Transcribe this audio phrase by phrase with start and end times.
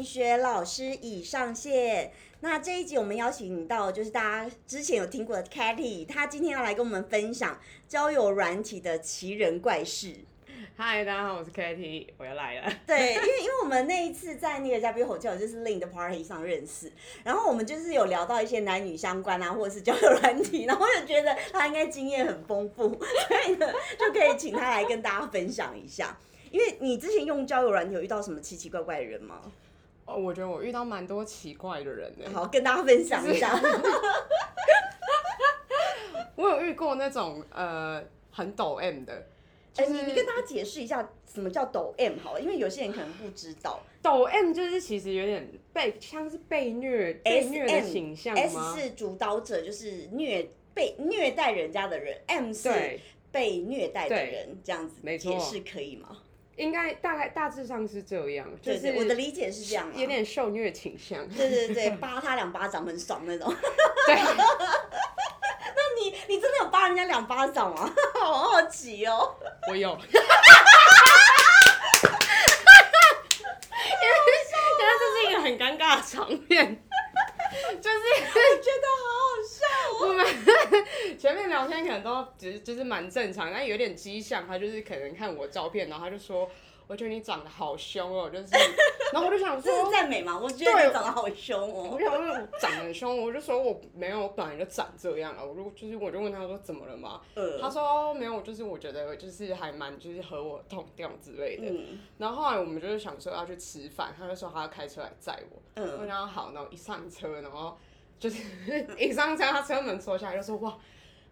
[0.00, 2.10] 美学老师已上线。
[2.40, 10.14] 那这一集我们邀请到就是大家之前有听过的 k a t i y 她今天要来跟我们分享交友软体的奇人怪事。
[10.74, 12.72] 嗨，大家好，我是 Kitty，我又来了。
[12.86, 16.90] 对，因为因为我们那一次在那个嘉宾火教就是 Link 的 Party 上认识，
[17.22, 22.88] 然后我们就是有聊到一些男女相关啊，或者是交友软体，然后就觉得他应该经验很丰富，
[23.28, 26.18] 所以呢就可以请他来跟大家分享一下。
[26.50, 29.40] 因为你之前用交友软体有遇到什么奇奇怪怪的人吗？
[30.10, 32.24] 哦，我觉得我遇到蛮多奇怪的人呢。
[32.32, 33.56] 好，跟大家分享一下。
[36.34, 39.26] 我有遇过那种呃很抖 M 的。
[39.76, 43.80] 哎，你你跟大家解释一下什么叫抖 M 好了，因为有些人可能不知道。
[44.02, 52.98] 抖 M 就是其实有点被像是被虐被虐的形象？S 是主导者，就是虐被虐待人家的人；M 是
[53.30, 56.19] 被虐待的人，这样子解释可以吗？
[56.60, 61.26] 应该大概大致上是这样，就是我的理解是这样，有点受虐倾向。
[61.30, 63.50] 对对对， 扒他两巴掌很爽那种。
[64.06, 64.16] 对。
[66.02, 67.92] 你你真的有扒人家两巴掌吗？
[68.20, 69.34] 好好奇哦。
[69.68, 69.90] 我有。
[69.90, 69.96] 因
[74.08, 74.16] 为
[74.78, 76.82] 因为这是一个很尴尬的场面，
[77.82, 78.02] 就是
[78.62, 79.19] 觉得好。
[80.00, 80.26] 我们
[81.18, 86.48] 前面聊天可能都只是就是蛮正常，但有点迹象，他就是可能看我照片，然后他就说。
[86.86, 88.48] 我觉得你长得好凶哦，就是，
[89.14, 90.36] 然后我就想说，这是赞美吗？
[90.36, 91.90] 我觉得你长得好凶哦。
[91.92, 95.44] 我想说长得凶，我就说我没有，我本来就长这样啊。
[95.44, 97.20] 我就就是我就问他说怎么了嘛？
[97.60, 101.72] 他说哦没有，就是我觉得就是还蛮就是和我同调之类的。
[102.18, 105.62] 然后后来我们就是想说要去吃饭，他就说他要开车来载我。
[105.76, 105.96] 嗯。
[106.00, 107.78] 我讲好，然后一上车，然后
[108.20, 108.42] 就是
[108.96, 110.78] 一上车，他车门戳下来就说哇。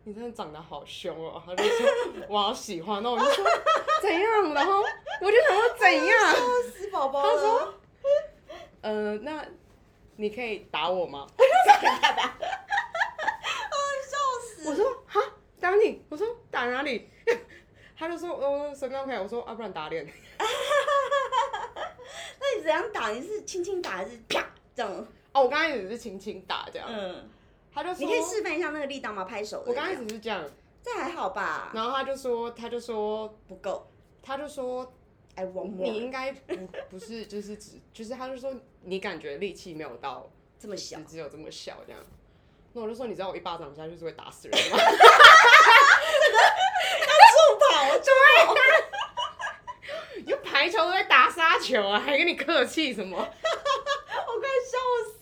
[0.05, 1.43] 你真的长得好凶哦！
[1.45, 1.87] 他就说
[2.31, 3.45] 我好喜欢，那我就说
[4.01, 4.55] 怎样？
[4.55, 4.83] 然后
[5.21, 6.35] 我就想说怎样？
[6.73, 7.23] 死宝宝。
[7.23, 7.75] 他说，
[8.81, 9.45] 呃，那
[10.17, 11.27] 你可以打我吗？
[11.37, 11.45] 啊，
[14.09, 14.17] 笑
[14.47, 14.71] 死！
[14.71, 15.21] 我说哈，
[15.61, 16.03] 打你？
[16.09, 17.11] 我说打哪里？
[17.99, 19.17] 他就说呃，随便可以。
[19.19, 20.11] 我说啊，不然打脸。
[22.41, 23.11] 那你怎样打？
[23.11, 24.43] 你是轻轻打还是啪
[24.75, 25.07] 这样？
[25.39, 26.89] 哦，我刚开始是轻轻打这样。
[26.91, 27.31] 嗯。
[27.73, 29.23] 他就说：“你可以示范一下那个力道吗？
[29.25, 30.43] 拍手。”我刚开始是这样，
[30.83, 31.71] 这还好吧。
[31.75, 33.87] 然后他就说：“他就说不够。”
[34.21, 34.93] 他就说
[35.37, 36.57] ：“I want more。”你应该不
[36.91, 40.29] 不是就是只就是他就说你感觉力气没有到
[40.59, 42.03] 这么小，只有这么小这样。
[42.73, 44.79] 那我就说：“你知道我一巴掌下去是会打死人吗？”
[46.21, 46.39] 这个
[47.07, 47.65] 要助跑，
[47.99, 48.11] 对，
[50.27, 53.17] 你排球都在打杀球啊，还跟你客气什么？
[53.17, 54.77] 我快笑
[55.13, 55.19] 死。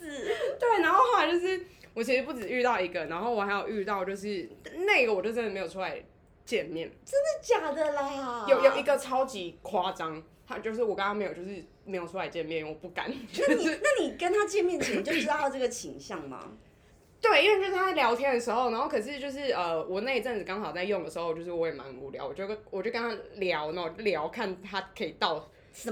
[0.58, 1.60] 对，然后后来就是。
[1.96, 4.46] 我其实不止遇到一个，然后我还有遇到，就是
[4.86, 5.98] 那个我就真的没有出来
[6.44, 8.44] 见面，真的假的啦？
[8.46, 13.10] 有有一个超级夸张，他就是我跟他没有，就是没有出来见面，我不敢。
[13.48, 16.52] 那你那你跟他见面前就知道他这个倾向吗？
[17.22, 25.48] 对，因为就是他在聊天的时候，然后可是就是呃，我那一阵子刚好在用的时候，就是我也蛮无聊，我就跟我就跟他聊，然后聊看他可以到。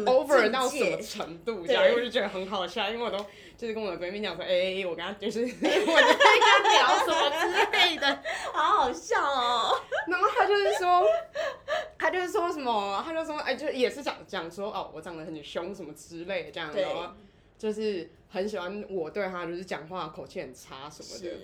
[0.06, 1.66] Over 到什么 程度？
[1.66, 3.18] 这样，因为我就觉得很好笑，因为我都
[3.56, 9.80] 就是跟我的闺蜜讲说，哎，我跟她就是我在跟她聊什么之类的， 好好笑哦。
[10.08, 11.06] 然后她就是说，
[11.98, 17.12] 她就是说什么，她就说，哎，就也是讲讲说，哦，我长得很凶什么之类的这样，然后
[17.58, 21.36] 就是很喜欢我对她就是讲话口气很差什么的。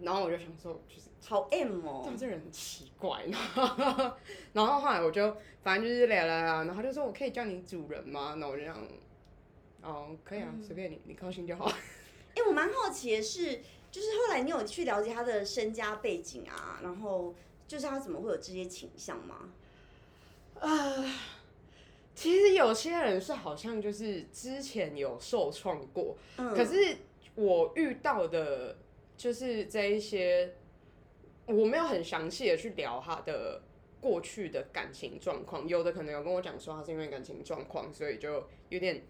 [0.00, 3.24] 然后我就想说，就是好 M 哦，这人很奇怪。
[4.52, 8.34] 然后 后来我就反正就是聊聊聊，然后就说我可以叫你主人吗？
[8.38, 8.76] 那我就想，
[9.82, 11.64] 哦，可以啊，随便你，你高兴就好。
[12.34, 13.60] 哎，我蛮好奇的是，
[13.90, 17.34] 就是后来你有去了解他的身家背景啊，然后
[17.66, 19.50] 就是他怎么会有这些倾向吗？
[20.60, 20.68] 啊，
[22.14, 26.96] 其实有些人是好像就是之前有受创过，可是
[27.34, 28.76] 我遇到的。
[29.18, 30.54] 就是这一些，
[31.46, 33.60] 我没有很详细的去聊他的
[34.00, 39.02] 过去的感情状况，有的可能有跟我讲说他是因为感情状况，所以就有点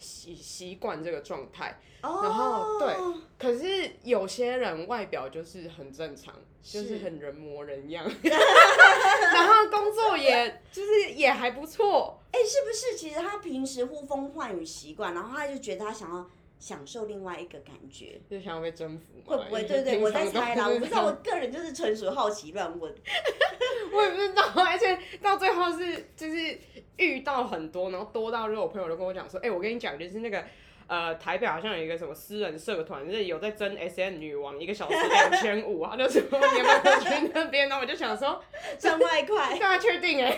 [0.00, 1.78] 习习惯这个状态。
[2.02, 2.94] 然后对，
[3.38, 12.20] 可是有些人外表就是很正常，就是很人模人样， 然后工作也就是也还不错。
[12.32, 12.96] 哎，是不是？
[12.98, 16.28] 其实他平时呼风唤雨习惯，然后他就觉得他想要。
[16.58, 19.64] 享受另外一个感觉，就想要被征服，会不会？
[19.64, 22.92] 对对，我在猜啦，我不知道，我个人就是纯属好奇乱问。
[23.92, 26.58] 我也不知道， 而且到最后是就是
[26.96, 30.44] 遇到很多，然后多到就是我朋友都跟我讲说，哎，我跟你讲，就是那个
[30.88, 38.40] 呃，台北好像有一个什么私人社团，就是有在争 S N 女王，一个小时两千五啊，就说你们去那边，然后我就想说
[38.78, 40.36] 赚外快，大家确定哎、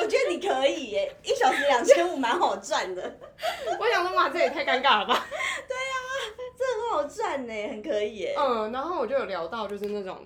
[0.00, 3.18] 我觉得你可以耶，一小时两千五蛮好赚的，
[3.78, 5.26] 我想说哇，这也太尴尬了吧。
[5.66, 5.96] 对啊
[6.58, 8.34] 这很好赚呢，很可以耶。
[8.36, 10.18] 嗯，然后我就有聊到就是那种。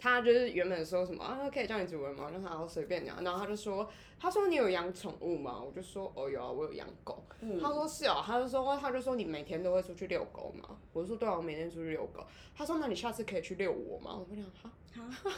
[0.00, 2.24] 他就是原本说什么啊，可以叫你主人吗？
[2.26, 3.88] 我就想要随便讲，然后他就说，
[4.20, 5.60] 他说你有养宠物吗？
[5.64, 7.22] 我就说哦有啊，我有养狗。
[7.40, 10.76] 嗯他说是哦，他就说他就说你每天都会出去遛狗吗？
[10.92, 12.24] 我就说对啊，我每天出去遛狗。
[12.56, 14.18] 他说那你下次可以去遛我吗？
[14.18, 14.70] 我就想哈，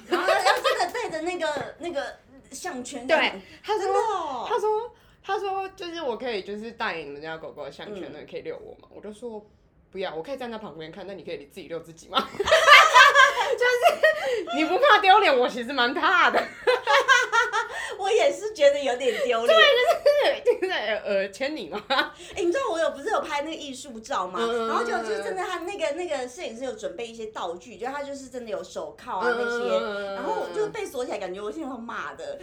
[0.09, 2.17] 然后要要真的带着那个那个
[2.51, 4.93] 项圈，对，他说哦，他说
[5.23, 8.89] 他说就是我可以就是带你们家狗狗的项圈，嗯那你可以遛我吗？
[8.95, 9.45] 我就说
[9.91, 12.19] 不要，我可以站在旁边看，那你可以自己遛自己吗？
[14.47, 16.43] 就 是你不怕丢脸，我其实蛮怕的。
[17.99, 19.59] 我也是觉得有点丢脸。
[20.23, 20.73] 对就是
[21.05, 21.83] 呃牵你吗？
[21.89, 24.39] 哎、 你知道我有不是有拍那个艺术照吗？
[24.43, 32.39] 嗯然后就就真的，他那个那个摄影师有准备一些道具，就他就是真的有手铐啊那些，嗯然后我就被锁起来，感觉我现在要骂的。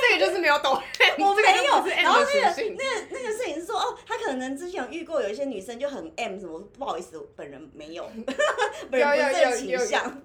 [0.00, 0.80] 这个就是没有懂，
[1.24, 2.62] 我没有然后那个。
[2.70, 8.08] 那个那个摄影师说，哦，他可能之前有遇过有一些女生就很 M 什么，不好意思，本人没有，
[8.90, 10.22] 本人不是这个倾向。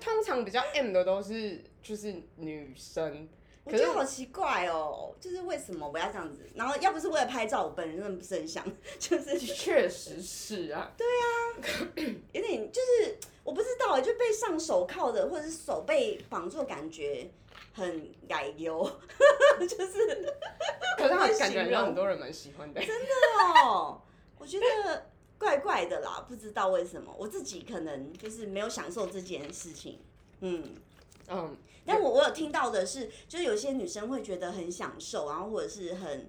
[0.00, 3.28] 通常比较 M 的都是就是女生，
[3.64, 6.48] 我觉得好奇怪哦，就是为什么我要这样子？
[6.54, 8.64] 然后要不是为了拍照，我本人真的不是很想，
[8.98, 10.92] 就是确实是啊。
[10.96, 11.28] 对啊
[12.32, 17.28] 有点就是我不知道，就被上手铐的，或者是手被绑住的，感觉
[17.72, 18.90] 很奶油，
[19.60, 20.34] 就是
[20.96, 23.06] 可是他会感觉让很多人蛮喜欢的，真的。
[23.64, 24.00] 哦，
[24.38, 25.06] 我觉得
[25.38, 29.98] 怪怪的啦，不知道为什么，我自己可能就是没有享受这件事情，
[30.40, 30.64] 嗯。
[31.32, 31.56] 嗯，
[31.86, 36.28] 但我我有听到的是，就是有些女生会觉得很享受，然后或者是很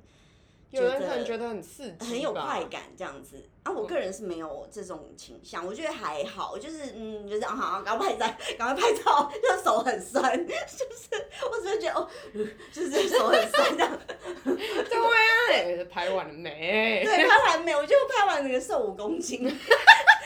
[0.72, 3.44] 有人可能觉得很刺激，很有快感这样子。
[3.64, 12.10] 啊，我个人是没有这种倾向，我觉得还好，就是嗯，就是啊好，赶快拍照， 赶快拍照，就手很酸， 就是我只会觉得哦，
[12.72, 14.00] 就是手很酸这样。
[14.44, 17.04] 对啊，拍完了没？
[17.06, 17.76] 对，拍完没？
[17.76, 19.44] 我就拍完那个瘦五公斤，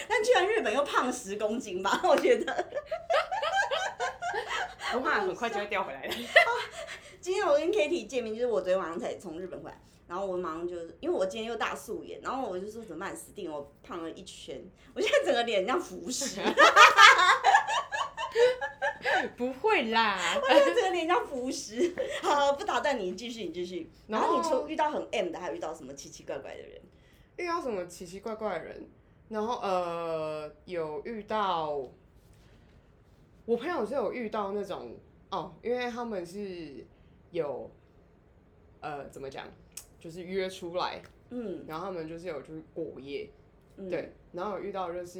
[0.07, 2.65] 但去完日本又胖十公斤吧，我觉得。
[4.93, 6.13] 我怕，很快就会掉回来的。
[7.19, 14.61] 今天我跟 Kitty 见面，就是我昨天晚上才从日本回来，然后我马上就因为我今天又大素颜，然后我就说怎么办，死定了，我胖了一圈，
[14.93, 16.41] 我现在整个脸像浮 尸，
[19.37, 21.93] 不会啦， 我现在整个脸像浮石。
[22.21, 23.89] 好，不打断你，继续你继续。
[24.07, 26.81] 然后你除遇到很 M 的，还有遇到什么奇奇怪怪的人？
[27.37, 28.89] 遇到什么奇奇怪怪的人，
[29.29, 31.89] 然后呃，有遇到，
[33.45, 34.95] 我朋友是有遇到那种
[35.31, 36.85] 哦，因为他们是
[37.31, 37.69] 有
[38.79, 39.47] 呃怎么讲，
[40.05, 43.27] 就是约出来，嗯，然后他们就是有就是过夜，
[43.75, 45.19] 嗯对，然后有遇到就是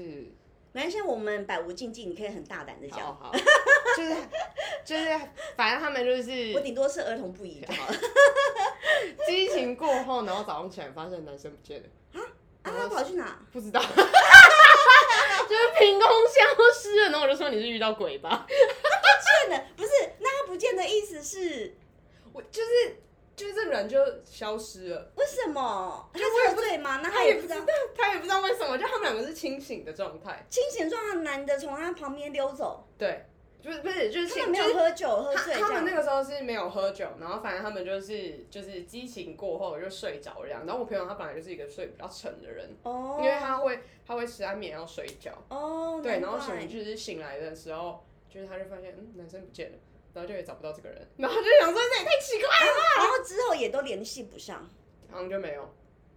[0.73, 3.19] 没关系，我们百无禁忌，你可以很大胆的好讲。
[3.19, 3.31] 好，
[3.97, 4.15] 就是
[4.85, 5.19] 就是
[5.57, 7.95] 反正他们就是我顶多是儿童不宜就好了。
[9.25, 12.21] 激情过后，然后早上起来发现男生不见了，啊，
[12.61, 13.39] 他跑去哪？
[13.51, 16.43] 不知道， 就是凭空消
[16.79, 17.09] 失了。
[17.09, 18.45] 然后我就说你是遇到鬼吧？
[18.47, 19.89] 不见了，不是？
[20.19, 21.75] 那他不见的意思是
[22.31, 22.97] 我就是
[23.35, 26.09] 就是这人就消失了，为什么？
[26.13, 27.01] 他就我也喝醉吗？
[27.03, 27.55] 那他也不知道
[27.95, 33.25] 他也不知道。，为什么，就他们两个是清醒的状态，清醒状态，男的从他旁边溜走，对，
[33.61, 35.53] 就是不是就是他们没有喝酒喝他醉。
[35.55, 40.65] 他们那个时候是没有喝酒，然后反正他们就是就是激情过后就睡着了样。
[40.65, 49.77] 然后我朋友他本来就是一个睡比较沉的人，哦，因为他会他会吃安眠药睡觉，哦，对，然后怪醒就是醒来的时候，就是他就发现嗯男生不见了，
[50.15, 54.67] 然后就也找不到这个人，然后就想说这也太奇怪了，然后之后也都联系不上。
[55.11, 55.69] 好像就没有，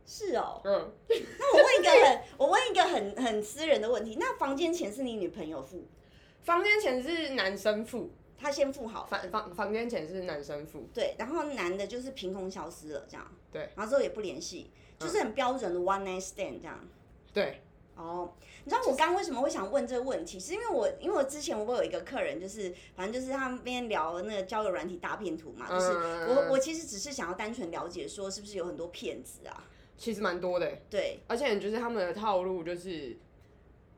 [0.06, 5.84] 是哦，嗯，那我问一个很，我问一个很很私人的问题，那房间钱是你女朋友付，
[6.42, 16.88] 房间钱是男生付，她先付好，房房房间钱是男生付，对，然后男的就是凭空消失了这样，对，然后之后也不联系，就是很标准的 one night stand 这样。
[17.32, 17.62] 对，
[17.98, 18.32] 哦，
[18.64, 20.38] 你知道我刚刚为什么会想问这个问题？
[20.38, 29.64] 是因为我因为我之前我有一个客人，就是反正就是他们边聊那个交友软体大骗图嘛，就是嗯我我其实只是想要单纯了解说是不是有很多骗子啊？
[29.96, 33.18] 其实蛮多的欸，对，而且就是他们的套路就是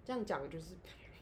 [0.04, 0.68] 这样讲就是。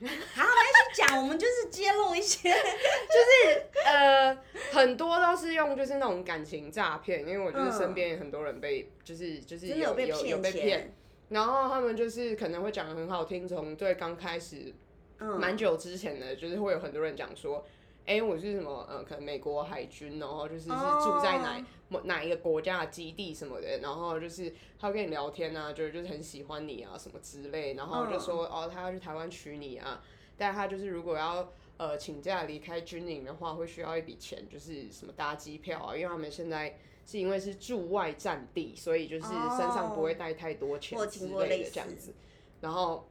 [0.00, 0.46] 好，来
[0.94, 4.32] 去讲，我们就是揭露一些， 就是呃，
[4.70, 10.94] 很多都是用就是那种感情诈骗，因为我就是身边很多人被就是就是有被有有被骗骗，
[11.28, 14.72] 然后他们就是可能会讲的很好听，从最刚开始
[15.18, 17.64] 嗯，蛮久之前的，就是会有很多人讲说，
[18.06, 30.02] 哎，我是什么呃，可能美国海军，然后就是是住在哪某哪一个国家的基地什么的，然后就是他跟你聊天啊，就是就是很喜欢你啊什么之类，然后就说哦，他要去台湾娶你啊，
[30.36, 42.12] 但他就是如果要呃请假离开军营的话，会需要一笔钱，就是什么搭机票啊，因为他们现在是因为是驻外战地，所以就是身上不会带太多钱之类的这样子，
[42.60, 43.08] 然后。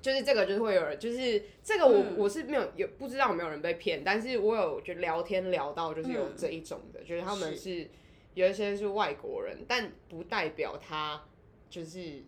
[0.00, 7.88] 就是这个，就是会有人，就是这个我我是没有有不知道有没有人被骗，但是我有就聊天聊到就是有这一种的，就是他们是。
[8.34, 11.24] 有一些是外国人，但不代表他
[11.70, 12.20] 就是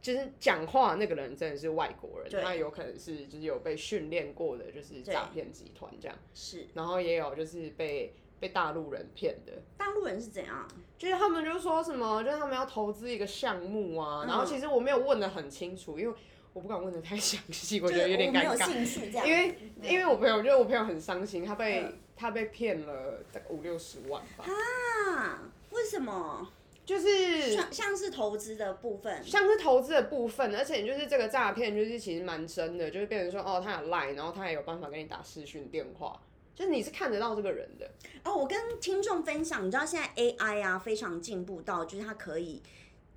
[0.00, 6.16] 就是讲话那个人真的是外国人，他有可能是就是有被训练过的，就是诈骗集团这样。
[6.32, 9.52] 是，然后也有就是被被大陆人骗的。
[9.76, 10.66] 大陆人是怎样？
[10.96, 16.16] 就是他们就说什么，就是他们要投资一个项目啊，然后其实我没有问的很清楚，因为。
[16.54, 19.24] 我不敢问的太详细，我觉得有点尴尬。
[19.24, 21.84] 因为因为我朋友，我觉得我朋友很伤心，他被
[22.16, 24.44] 他被骗了五六十万吧。
[24.44, 25.38] 啊？
[25.70, 26.50] 为什么？
[26.84, 36.20] 就是像像是投资的部分，像是投资的部分，而且就是这个诈骗，就是其实蛮真的，就是变成说哦，他有 line，然后他也有办法跟你打视讯电话，
[36.58, 37.88] 就是你是看得到这个人的。
[38.24, 42.60] 哦，我跟听众分享，你知道现在 AI 啊非常进步到，就是它可以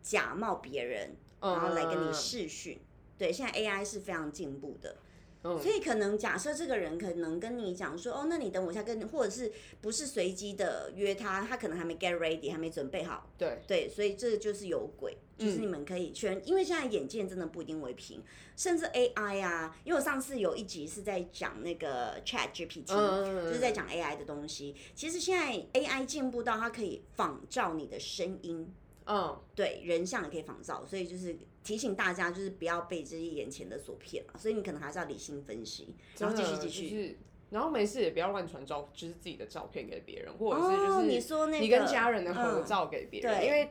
[0.03, 2.79] 假冒别人，然后来跟你视讯。
[3.17, 4.95] 对，现在 AI 是非常进步的，
[5.43, 13.27] 所以可能假设这个人可能跟你讲说，哦，那你等我一下，跟你或者是不是随机的约他，他可能还没 get ready，还没准备好。
[13.37, 18.21] 对对，所以这就是有鬼，就是你们可以全，因为现在眼见真的不一定为凭，
[18.55, 24.75] 甚至 AI 啊，因为我上次有一集是在讲那个 Chat GPT，就是在讲 AI 的东西。
[24.93, 28.71] 其实现在 AI 进步到它可以仿照你的声音。
[29.07, 34.33] 嗯，对，人像也可以仿造，所以就是提醒大家，就是不要被这些眼前的所骗了。
[34.37, 37.19] 所以你可能还是要理性分析，然后继续继续。
[37.51, 43.69] 然后没事也不要乱传照，就是自己的照片给别人，或者是就是你说那你跟家人的合照给别人，因为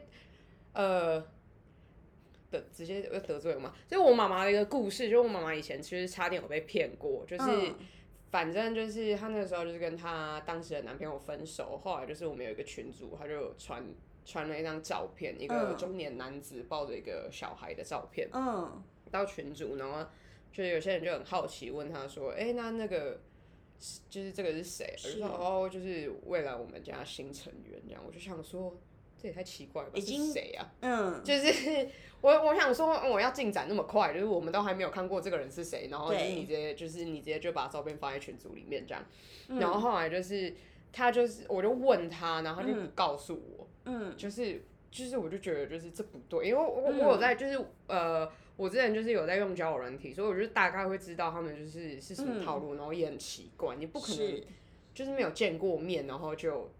[0.75, 1.19] 呃
[2.51, 3.75] 的直接要得罪了嘛。
[3.89, 7.73] 所以我妈妈的一个故事，就我妈妈以前其实差点有被骗过，就是
[8.31, 13.83] 反正就是她那时候就是跟她当时的男朋友分手，后来就是我们有一个群组，她就传。
[14.31, 20.09] 传了一张照片，一个中年男子抱着一个小孩的照片，嗯，到群组，然后
[20.53, 23.21] 就有些人就很好奇，问他说：“哎，那那个
[24.09, 28.77] 就是这个是谁？”我就说：“哦，就是未来我们家新成员。”这样，我就想说，
[29.19, 30.73] 这也太奇怪了，是谁啊？
[30.83, 31.89] 嗯，就是
[32.21, 39.05] 我我想说，我要进展那么快，就是我们都还没有看过这个人是谁，然后就是你直接就是你直接就把照片放在群组里面这样，
[39.59, 40.55] 然后后来就是
[40.93, 43.65] 他就是我就问他，然后他就不告诉我。
[43.65, 43.70] 嗯，
[44.17, 54.43] 就是就是，我就觉得就是这不对，因为我我有在就是呃，我之前就是有在用交友软体，所以我就大概会知道他们就是是什么套路，然后也很奇怪，你不可能
[54.93, 56.71] 就是没有见过面，然后就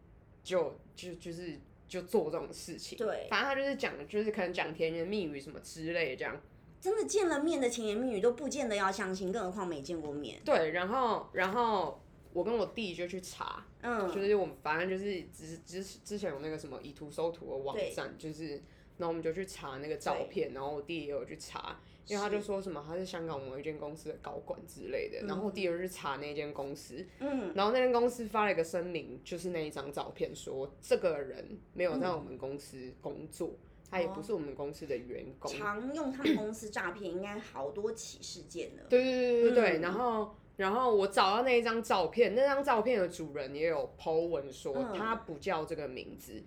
[0.43, 2.99] 就就就是就做这种事情。
[2.99, 6.41] 对，反正他就是讲，就是可能讲甜言蜜语什么之类这样。
[6.81, 10.41] 真的见了面的甜言蜜语都不见得要相信，更何况没见过面。
[10.45, 12.00] 对，然后然后。
[12.33, 18.51] 我跟我弟就去查，嗯，就是我们反正就是之之之前有那个什么以图搜图的网站，就是，
[18.99, 33.51] 然后我们就去查那个照片，然后我弟也有去查，因为他就说什么他是香港某一间公司的高管之类的，然后我弟又去查那间公司，嗯，然后那间公司发了一个声明，就是那一张照片说这个人没有在我们公司工作，
[33.91, 40.37] 他也不是我们公司的员工，常用他们公司诈骗应该好多起事件了，对对对对对，然后。
[40.61, 46.43] 然后我找到那一张照片，那张照片的主人也有 po 文说他不叫这个名字，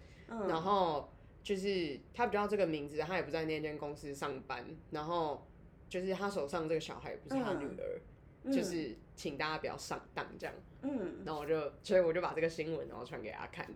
[0.47, 5.47] 然后就是他不叫这个名字，他也不在那间公司上班，然后
[5.89, 10.55] 就是他手上这个小孩也不是他女儿，就是请大家不要上当这样。
[10.83, 13.67] 嗯，然后我就所以我就把这个新闻然后传给他看，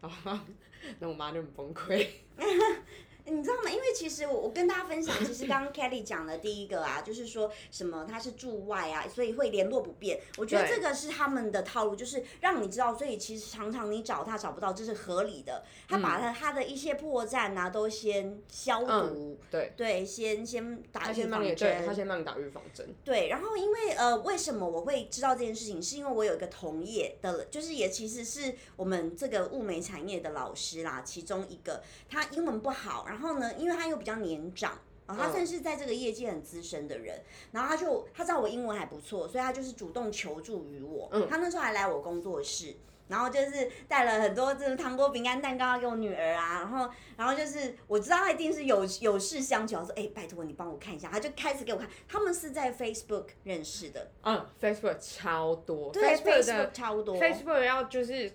[0.00, 0.36] 然后
[0.98, 2.04] 那我妈就很崩溃。
[3.26, 3.70] 你知道吗？
[3.70, 10.20] 因为其实我我跟大家分享，其实刚刚 Kelly 讲的第一个啊，就是说什么他是驻外啊，所以会联络不便。
[10.36, 15.64] 我觉得这个是他们的套路，就是让你知道，所以其实常常你找他找不到，这是合理的。
[15.88, 22.94] 他把他他的一些破绽啊都先消毒，对对，先先打预防针，他先帮你打预防针。
[23.04, 25.82] 对，然后因为呃，为什么我会知道这件事情？
[25.82, 34.72] 是因为我有一个同业的，就是也其实是我们这个物美产业的老师啦，其中一个他英文不好，然然后呢，因为他又比较年长
[35.06, 37.22] 啊，他算是在这个业界很资深的人。
[37.52, 41.08] 然后他就他知道我英文还不错，所以他就是主动求助于我。
[41.12, 41.28] 嗯。
[41.30, 42.74] 他那时候还来我工作室，
[43.06, 57.16] 然后就是带了很多就是糖果、饼干、蛋糕要给我女儿啊，然后然后就是我知道他一定是有有事相求，我说哎、拜托你帮我看一下，他就开始给我看，他们是在 Facebook 认识的，嗯，Facebook 超多对，Facebook 的超多。
[57.16, 58.32] Facebook 要就是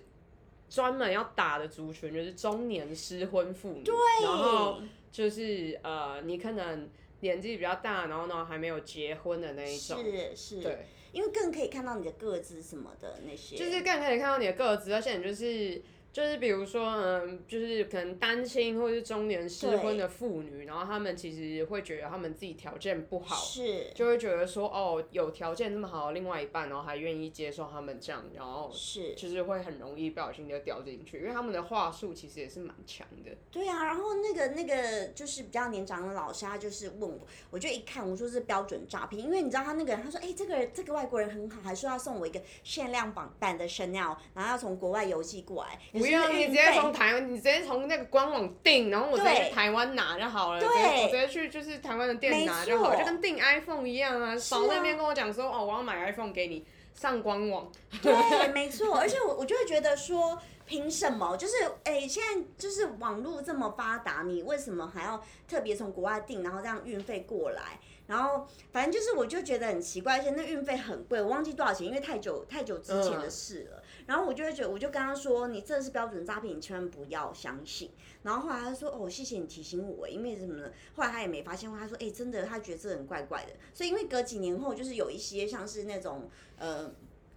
[0.70, 4.80] 专门要打的族群就是中年失婚妇女，对，然后
[5.12, 6.88] 就是呃，你可能
[7.20, 15.82] 年纪比较大，然后呢还没有结婚的那一种，是是，对，因为更可以看到你的个子什么的那些，就是更可以看到你的个子，而且你就是。
[16.12, 23.90] 就是比如说，嗯，就是可能单亲或者是中年失婚的妇女，然后他们其实会觉得他们自己条件不好，是。
[23.94, 33.30] 就会觉得说，哦，有条件这么好的另外一半，然后还愿意接受他们这样，然后是，就是会很容易不小心就掉进去，因为他们的话术其实也是蛮强的。
[33.50, 50.60] 对啊，然后那个那个就是比较年长的老师，他就是问我，我就一看，我说是标准诈骗，因为你知道他那个人，他说，哎、这个人这个外国人很好，还说要送我一个限量版版的 Chanel，然后要从国外邮寄过来，不用，你直接从台湾，你直接从那个官网订，然后我直接去台湾拿就好了。
[50.60, 54.36] 对我直接去就是台湾的店拿就好了，就跟订 iPhone 一样啊。
[54.36, 56.64] 是啊那边跟我讲说，哦，我要买 iPhone 给你，
[56.94, 57.70] 上官网。
[58.02, 58.12] 对，
[58.52, 61.36] 没错， 而且我我就会觉得说，凭什么？
[61.36, 61.54] 就是
[61.84, 67.78] 哎、现在就是网络这么发达，你为什么还要特别从国外订，然后这样运费过来？
[68.06, 73.79] 然后反正就是，我就觉得很奇怪，而且那运费很贵，我忘记多少钱，因为太久太久之前的嗯事了。
[74.10, 77.92] 然后我就会觉得，我就跟他说，你这是标准诈骗，你千万不要相信。
[78.24, 80.72] 然后后来他说，哦，谢谢你提醒我，因为什么呢？
[80.96, 83.52] 后来他也没发现，他说，哎、真的，他觉得这人怪怪的。
[83.72, 86.92] 所以因为隔几年后，就是有一些像是那种呃。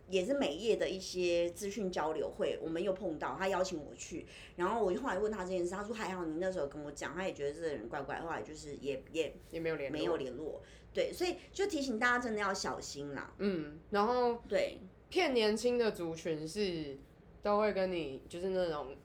[0.10, 4.27] 也是美业的一些资讯交流会，我们又碰到，他邀请我去，
[4.58, 9.98] 然后我后来问他这件事，他说还好你那时候跟我讲，他也觉得这个人怪怪，后来就是也也也没有联络。
[9.98, 10.62] 没有联络，
[10.94, 14.77] 对，所以就提醒大家真的要小心啦，嗯，然后对，
[15.13, 16.98] 骗年轻的族群是
[17.43, 18.98] 都会跟你就是那种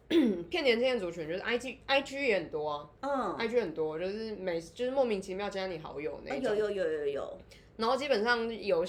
[0.49, 6.51] 骗年轻的族群，就是 IG IG 也很多啊嗯，，IG 很多，就是每就是莫名其妙加你好友那种。
[6.51, 7.39] 哎有有有有有，
[7.77, 8.87] 然后基本上有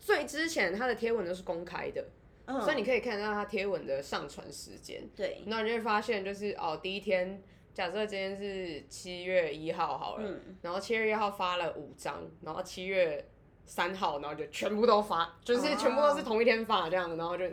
[0.00, 2.04] 最之前他的贴文都是公开的，
[2.46, 7.40] 嗯，所以你可以看到他贴文的上传时间，对，那你就会发现就是哦，第一天
[7.72, 13.24] 假设今天是七月一号好了，嗯，然后七月一号发了五张，然后七月
[13.64, 15.76] 三号，然后就全部都发，就是哦。
[15.78, 17.44] 全部都是同一天发这样，然后就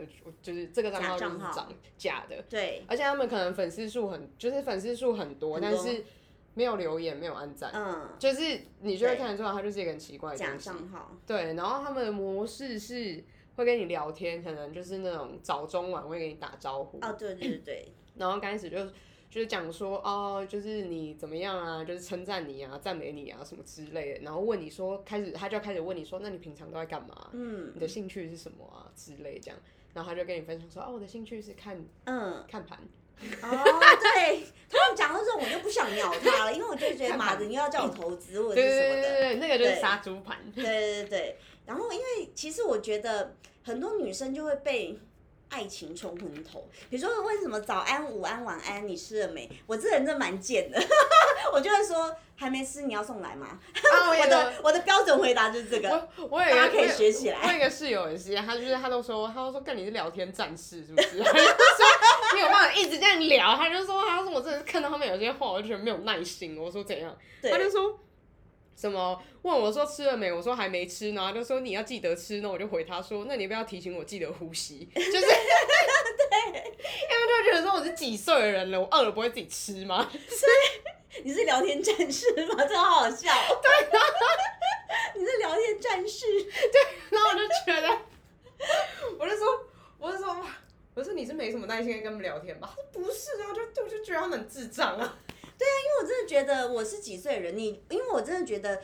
[0.42, 1.52] 就是这个账号就是假账号。
[1.52, 6.04] 长假的，对，而且他们可能粉丝数很，就是粉丝数很多，但是
[6.54, 7.70] 没有留言，没有按赞。
[7.74, 10.58] 嗯，就是你就会看得出来，他就是一个很奇怪的。
[10.58, 13.22] 账号，对，然后他们的模式是
[13.56, 18.78] 会跟你聊天，可能就是那种早中晚会跟你打招呼，哦，对对对对，然后刚开始就
[19.30, 27.30] 就是讲说哦，就是你怎么样啊，就是称赞你啊，赞美你啊什么之类的，然后问你说，开始他就开始问你说，那你平常都在干嘛？
[27.32, 27.70] 嗯。
[27.72, 29.58] 你的兴趣是什么啊之类这样，
[29.94, 32.76] 然后他就跟你分享说，哦，我的兴趣是看嗯，看盘，
[33.40, 33.64] 哦，
[34.00, 44.98] 对，他们讲到这种，我就不想鸟他了，因为我就觉得妈的，你又要叫我投资或者对是什么的对对对，那个就是对杀猪盘，对对对，然后因为其实我觉得很多女生就会被
[45.50, 49.50] 爱情冲昏头，比如说为什么早安、午安、晚安，你吃了没？
[49.66, 50.80] 我这人真的蛮贱的，
[51.52, 53.58] 我就会说还没吃，你要送来吗？
[53.92, 56.08] 啊，我 我的我的标准回答就是这个。
[56.16, 61.18] 我我有一个大家可以学起来我有一个室友也是，他就是他都说，他都说跟你是聊天战士是不是？
[61.22, 66.56] 他就说没有办法一直这样聊，他就说他说我真的是看到他们有些话，我就觉得没有耐心。
[66.56, 67.14] 我说怎样？
[67.42, 67.98] 对他就说
[68.80, 70.32] 什么问我说吃了没？
[70.32, 80.10] 我说还没吃，然后他就说你要记得吃，那我就回他说那你不要提醒我记得呼吸， 就是对，因为他就觉得说我是几岁的人了，我饿了不会自己吃吗？
[81.22, 82.64] 你是聊天战士吗？
[82.66, 83.30] 这好好笑。
[83.60, 83.70] 对，
[85.20, 86.24] 你是聊天战士。
[86.42, 87.98] 对然后我就觉得，
[89.18, 89.46] 我就说，
[89.98, 90.56] 我就说，哇，
[90.94, 92.70] 我说你是没什么耐心跟他们聊天吧？
[92.74, 95.18] 他说不是啊，就我就觉得他们很智障啊。
[95.66, 98.80] 因为我真的觉得我是几岁的人，你因为我真的觉得，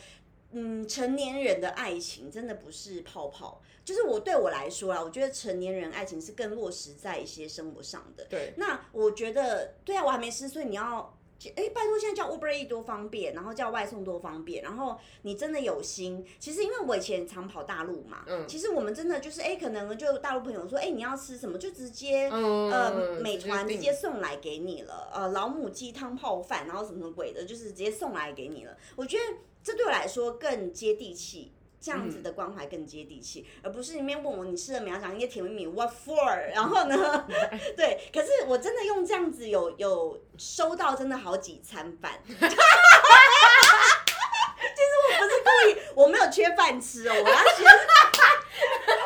[0.52, 8.26] 嗯，成年人的爱情真的不是泡泡，就是我对我来说啦，我觉得成年人爱情是更落实在一些生活上的。
[8.30, 11.15] 对，那我觉得，对啊，我还没十岁，你要。
[11.54, 16.24] 哎、拜托，现在叫 Uber E 多方便，然后叫外送多方便，然后你真的有心。
[16.38, 28.76] 其实因为我以前常跑大陆嘛，嗯其实我们真的就是，哎、可能就大陆朋友说，哎、你要吃什么，就直接嗯呃，美团直接送来给你了，呃，老母鸡汤泡饭，然后什么什么鬼的，就是直接送来给你了。
[28.96, 29.22] 我觉得
[29.62, 31.52] 这对我来说更接地气，
[31.86, 37.24] 这样子的关怀更接地气，而不是里面问我你吃了没有，讲一些甜蜜蜜 what for， 然后呢，
[37.76, 42.20] 对，可是我真的用这样子有有收到真的好几餐饭。
[42.26, 42.44] 其 实
[44.98, 47.64] 我不是故意，我没有缺饭吃哦，我要先，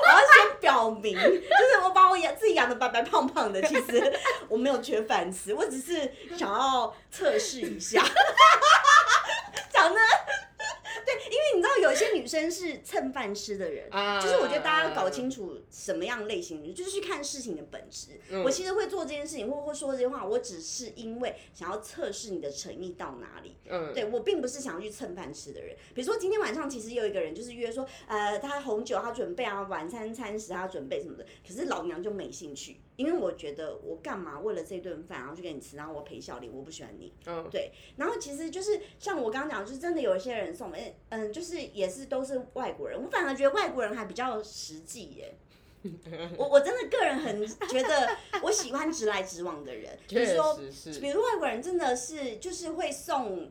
[0.01, 8.03] 我要先表明，就是我把我养自己养的白白胖胖的，其实我没有缺饭吃，我只是想要测试一下。
[9.71, 10.01] 讲的。
[11.07, 11.39] 对，因
[11.91, 13.91] 有些女生是蹭饭吃的人，
[14.23, 18.21] 就是我觉得大家要搞清楚什么样类型，就是去看事情的本质。
[18.45, 23.57] 我其实会做这件事情，或或说这些话，我只是因为想要测试你的诚意到哪里。
[23.69, 25.77] 嗯，对我并不是想要去蹭饭吃的人。
[25.95, 32.77] 比如说今天晚上其实有一个人就是约说，呃，他红酒他准备啊，晚餐餐食他准备什么的，可是老娘就没兴趣。
[33.01, 37.11] 因为我觉得我干嘛为了这顿饭然后去给你吃，然后我陪笑脸，我不喜欢你。
[37.25, 37.73] 嗯，对。
[37.97, 43.03] 然后其实就是像我刚刚讲，就是真的有一些人送，哎，嗯，就是也是都是外国人。
[43.03, 45.35] 我反而觉得外国人还比较实际耶。
[46.37, 50.61] 我我真的个人很觉得我喜欢直来直往的人， 比如说，
[51.01, 53.51] 比如外国人真的是就是会送，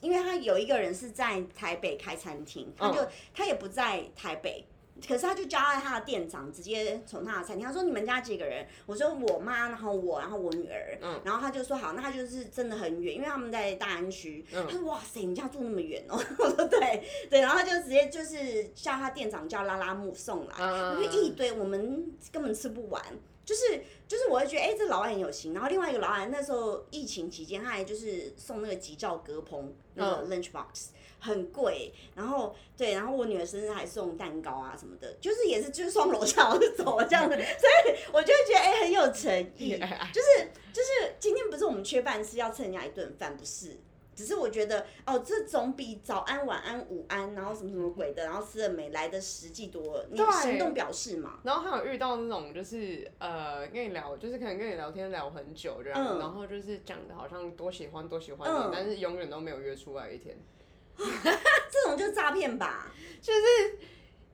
[0.00, 4.64] 因为他有一个人是在台北开餐厅，他就他也不在台北。
[5.06, 8.66] 可是他就交代他的店长，直接从他的餐厅，他说你们家几个人？
[8.86, 10.98] 我说我妈，然后我，然后我女儿。
[11.02, 11.20] 嗯。
[11.24, 14.44] 然后他就说好，那他就是真的很远，因为他们在大安区。
[14.52, 14.66] 嗯。
[14.66, 16.18] 他说哇塞，你家住那么远哦？
[16.38, 20.54] 我说对对，然后他就直接就是叫他店长叫拉拉木送来，
[20.94, 23.02] 因为一堆我们根本吃不完。
[23.44, 25.54] 就是就是，我会觉得哎，这老板很有心。
[25.54, 30.88] 然后另外一个老板那时候疫情期间，他还就是送那个吉兆隔棚那个 lunch box。
[31.18, 39.70] 很贵，然后对，然后我女儿生日还送蛋糕啊什么的，就是也是就是双楼下我就走了这样子， 所以我就觉得哎很有诚意，
[40.12, 43.76] 就是就是今天不是我们缺饭吃要蹭人家一顿饭，不是，
[44.14, 51.40] 只是我觉得哦这总比早安晚安午安然后什么什么鬼的，然后吃了没来的实际多，你行动表示嘛。
[51.42, 60.36] 然后还有遇到那种就是呃跟你聊，就是可能跟你聊天聊很久这样，然后就是讲的好像多喜欢多喜欢你，但是永远都没有约出来一天。
[61.70, 63.40] 这种就是诈骗吧，就是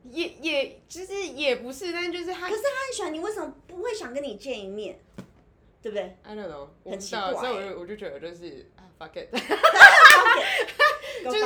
[0.04, 4.98] 也也其实也不是，但就是他，可是他很喜欢你，为什么不会想跟你见一面？
[5.82, 9.28] 对不对？I don't know，很奇怪，所以我就我就觉得就是啊，fuck it，
[11.24, 11.38] 就是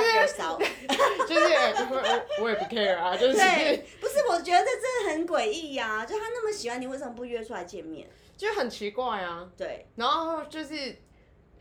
[1.26, 1.46] 就是
[1.90, 4.22] 我我也不 care 啊，就是不是？
[4.28, 8.06] 我觉得这真的很诡异呀，就他那么喜欢你，为什么不约出来见面？
[8.36, 10.94] 就很奇怪啊，对，然后就是。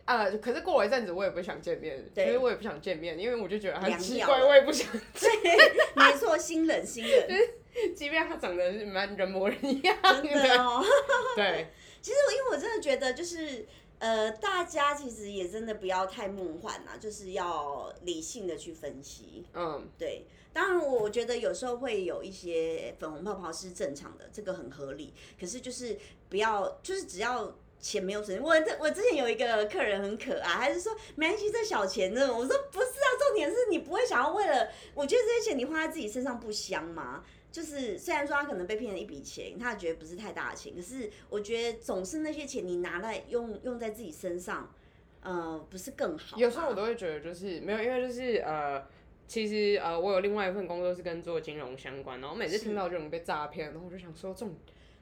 [0.06, 0.30] 啊！
[0.40, 4.88] 可是过了一阵子，我也不想见面，其实我也不想见面，因为我就觉得很奇怪，我也不想。
[5.20, 5.30] 对，
[5.96, 7.28] 没错，心冷心冷。
[7.96, 10.84] 即便他长得是蛮人模人样的哦。
[11.36, 11.68] 对。
[12.02, 13.66] 其实我，因为我真的觉得，就是
[13.98, 19.44] 呃，大家其实也真的不要太梦幻啦，就是要理性的去分析。
[19.56, 20.28] 嗯，对。
[20.54, 25.14] 当然，我觉得有时候会有一些粉红泡泡是正常的，这个很合理。
[25.40, 25.98] 可是，就是
[26.30, 27.58] 不要，就是只要。
[27.80, 32.28] 钱没有存，我这我之前有一个客人很可爱，还是说没关系，这小钱呢？
[32.28, 37.24] 我说不是啊，重点是你不会想要为了，我觉得这些钱你花在自己身上不香吗？
[37.52, 44.74] 就是虽然说他可能被骗了一笔钱，他觉得不是太大的钱，可是我觉得总是那些钱你拿来用用在自己身上，
[45.22, 46.38] 呃，不是更好？
[46.38, 48.84] 有时候我都会觉得就是没有，因为就是呃，
[49.28, 54.56] 其实呃，我有另外一份工作是跟做金融相关，然后每次听到这种被诈骗，然后我就想说这种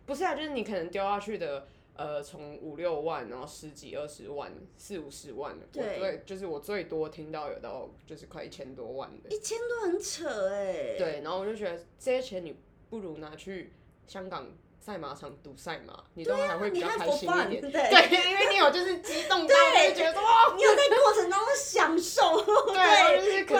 [0.05, 1.65] 不是啊，就是你可能丢下去的。
[1.95, 10.95] 呃，从五六万，然后十几二十万，四五十万的，对，就是我最多听到有到就是快一千多万的，一千多很扯哎。
[10.97, 12.57] 对，然后我就觉得这些钱你
[12.89, 13.73] 不如拿去
[14.07, 14.47] 香港
[14.79, 17.71] 赛马场赌赛马，你都还会比较开心一点。
[17.71, 19.55] 对，因为你有就是激动到
[19.87, 22.41] 就觉得哇，你有在过程当中享受，
[22.73, 23.59] 对，就是可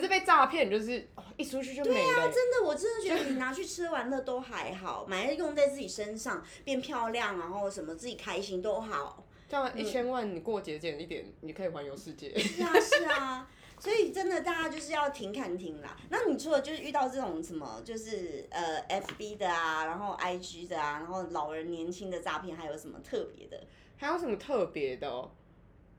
[0.00, 0.08] 是
[0.40, 1.08] 诈骗就是。
[1.36, 1.94] 一出去就没了。
[1.94, 9.24] 对啊，真的，我真的觉得你拿去吃玩乐都还好，买来用在自己身上变漂亮，然后什么自己开心都好。
[9.48, 12.38] 这样一千万你过节俭一点，你可以环游世界。
[12.38, 13.48] 是啊，是啊，
[13.78, 15.96] 所以真的大家就是要停看停啦。
[16.10, 23.58] 那你除了就是遇到这种什么，就是呃 FB 的啊，然后 IG 的啊，然后老人年轻的诈骗，还有什么特别的？
[23.96, 25.30] 还有什么特别的？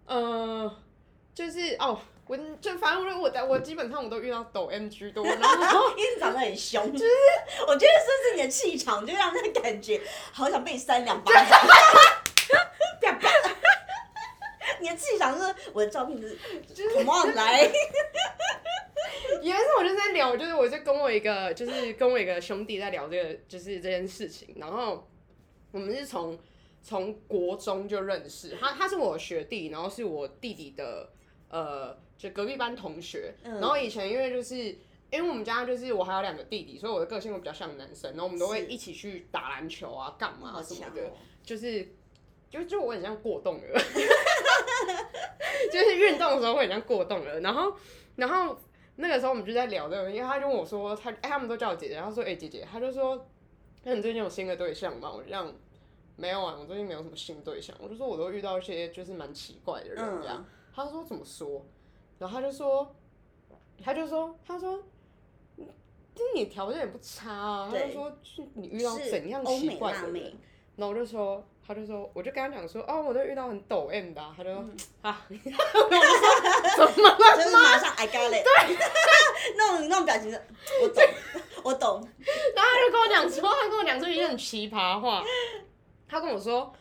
[0.06, 0.72] 呃，
[1.34, 2.00] 就是哦。
[2.32, 7.06] 我就反正我我我基本上我都遇到抖 M 居多，然后 一直长得很凶，就是
[7.68, 10.00] 我觉得这是你的气场，就让人感觉
[10.32, 11.60] 好想被你扇两巴掌。
[14.80, 16.40] 你的气场是我的照片是
[16.74, 17.64] 就是 come on 来。
[19.42, 25.06] 有一次我就在聊，就是我就跟我一个就是跟我一个兄弟在聊这个就是这件事情，然后
[25.74, 26.40] 我们是从
[26.82, 31.10] 从国中就认识，他他是我学弟，然后是我弟弟的
[31.50, 32.00] 呃。
[32.22, 34.56] 就隔壁班同学，然后以前因为就是
[35.10, 41.96] 因为我们家就是我还有两个弟弟，所以我的个性会比较像男生，然后我们都会一起去打篮球啊，干嘛什么的，就是
[42.48, 43.82] 就就我很像过动了，
[45.74, 47.74] 就是运动的时候会很像过动了，然后
[48.18, 48.56] 然后
[48.98, 53.28] 那个时候我们就在聊这个，因为他就问我说他哎他们都叫我姐姐，他说哎姐姐，他就说
[53.84, 55.12] 那你最近有新的对象吗？
[55.12, 55.52] 我这样
[56.18, 57.76] 没有啊，我最近没有什么新对象。
[57.80, 60.46] 我就说我都遇到一些就是蛮奇怪的人这样。
[60.74, 61.66] 他说怎么说？
[62.22, 62.96] 然后他就说，
[63.84, 64.78] 他就说，他说，
[65.58, 67.68] 就是你条件也不差啊。
[67.72, 70.38] 他就说，是你遇到怎样奇怪的人？
[70.76, 74.22] 然后我就说，他就说，我就跟他讲说，哦，我都遇到很抖 M 的。
[74.38, 74.64] 他就说
[75.02, 77.38] 啊， 我就说怎么了？
[77.44, 78.44] 就是马上 I got it。
[78.44, 78.78] 对，
[79.58, 80.46] 那种那种表情的，
[80.84, 81.04] 我懂，
[81.64, 82.08] 我懂。
[82.56, 85.24] 然后他就跟我讲说，他跟我讲说一些很奇葩话。
[86.08, 86.72] 他跟我说。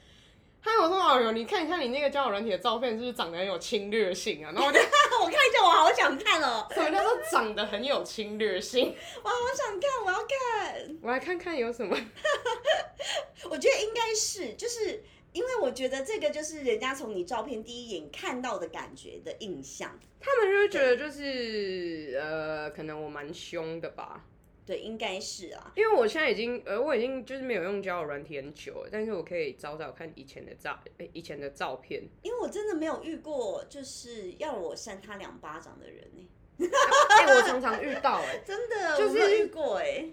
[0.63, 4.79] 他跟我说：“哎呦，你看一看你那个交友软体的照片，是不是长得很有侵略性啊？” 然后我就
[5.23, 6.67] 我看一下，我好想看哦。
[6.71, 8.95] 什么叫做长得很有侵略性？
[9.25, 10.97] 我好想看，我要看。
[11.03, 11.97] 我来看看有什么。
[13.49, 19.99] 我觉得应该是，就是因为我觉得这个就是人家从你照片第一眼看到的感觉的印象。
[20.21, 24.23] 他们就觉得就是呃，可能我蛮凶的吧。
[24.67, 30.79] 对，应该是啊，因为我现在已经呃，我已经就是没有用交友软体很久了，但是我可以找找看以前的照，
[31.13, 32.03] 以前的照片。
[32.23, 36.29] 因为我真的没有遇过，就是要我扇他两巴掌的人呢。
[36.61, 40.09] 哎，我常常遇到哎， 真的，就是遇过哎。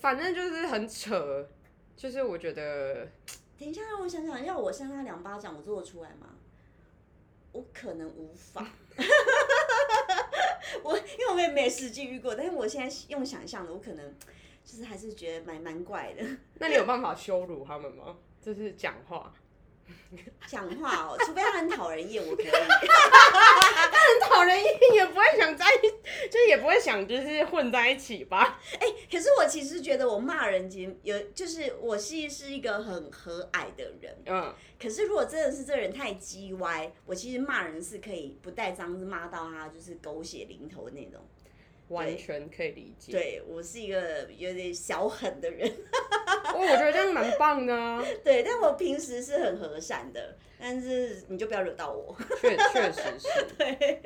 [0.00, 1.48] 反正就是很扯，
[1.96, 3.06] 就是我觉得，
[3.58, 6.34] 等一下让我想想，要我扇他两巴掌，我做得出来吗？
[7.52, 8.66] 我可能无法。
[10.82, 14.14] 我因为我也没实际遇过，但是我现在用想象的，我可能
[14.64, 16.24] 就是还是觉得蛮蛮怪的。
[16.58, 18.16] 那你有办法羞辱他们吗？
[18.40, 19.32] 就是讲话。
[20.46, 22.46] 讲话哦，除非他很讨人厌，我可以。
[22.50, 22.60] 他
[23.90, 25.66] 很讨人厌，也不会想在，
[26.30, 28.60] 就也不会想就是混在一起吧。
[28.78, 34.16] 哎，可是我其实觉得我骂人，其实有就是我是是一个很和蔼的人。
[34.26, 34.54] 嗯。
[34.80, 41.26] 可是如果真的是这人太叽歪，我其实骂人是可以不带脏字骂到他就是狗血淋头的那种。
[41.88, 43.12] 完全可以理解。
[43.12, 45.68] 对我是一个有点小狠的人。
[46.54, 48.02] 哦，我觉得这样蛮棒的。
[48.24, 52.16] 对，但我平时是很和善的，但是你就不要惹到我。
[52.40, 53.28] 确确实是。
[53.58, 54.00] 对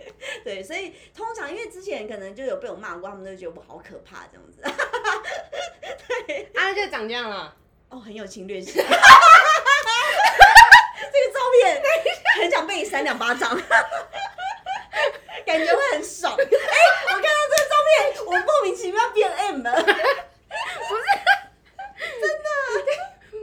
[0.44, 4.60] 对，所以通常因为之前可能就有被我骂过，他们都觉得我好可怕这样子。
[6.26, 7.56] 对， 啊，就长这样了。
[7.90, 8.74] 哦，很有侵略性。
[8.74, 8.88] 这个
[11.32, 11.82] 照片
[12.40, 13.60] 很想被你扇两巴掌。
[15.46, 16.36] 感觉会很爽。
[16.38, 16.48] 哎，我
[18.26, 19.82] 我莫名其妙变 M 了。
[19.82, 21.04] 不是，
[22.20, 22.48] 真的。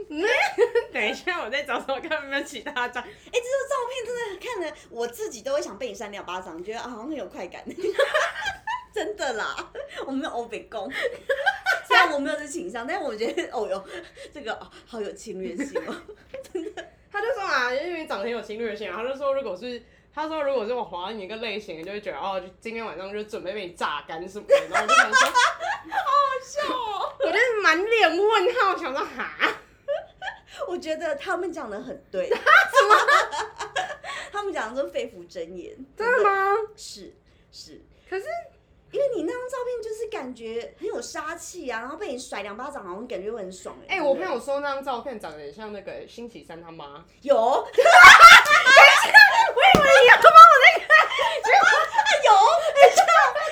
[0.92, 3.02] 等一下，我再找找看有没有其他张。
[3.02, 7.62] 哎，这张照片真的看着我自己都会想被你扇两巴掌，觉得好像很有快感。
[8.94, 9.54] 真的啦，
[10.06, 10.90] 我没有欧北宫，
[11.86, 13.84] 虽然我没有这倾向，但是我觉得哦哟，
[14.32, 15.94] 这个好有侵略性哦。
[16.52, 16.84] 真的。
[17.12, 19.82] 他就说啊，因为你长得很有侵略性啊，他就说如果是。
[20.18, 29.54] 他说：“如果是我划你一个类型，就会觉得哦，今天晚上就准备被你榨干什么的。”然后我就想说：“好好笑哦！”我就是满脸问号，想说哈。
[30.66, 32.26] 我觉得他们讲的很对。
[32.28, 32.96] 什么？
[34.32, 35.72] 他们讲的是肺腑真言。
[35.96, 36.52] 真的吗？
[36.74, 37.14] 是
[37.52, 37.80] 是。
[38.10, 38.24] 可是
[38.90, 43.98] 因为你那张照片就是感觉很有杀气啊，然后被你甩两巴掌，好像感觉会很爽哎。
[43.98, 47.04] 哎，我朋友说那张照片长得很像那个星期三他妈。
[47.22, 47.64] 有。
[50.00, 50.84] 你要帮我那个，
[51.44, 51.62] 结果
[52.24, 52.28] 有
[52.74, 53.04] 很像，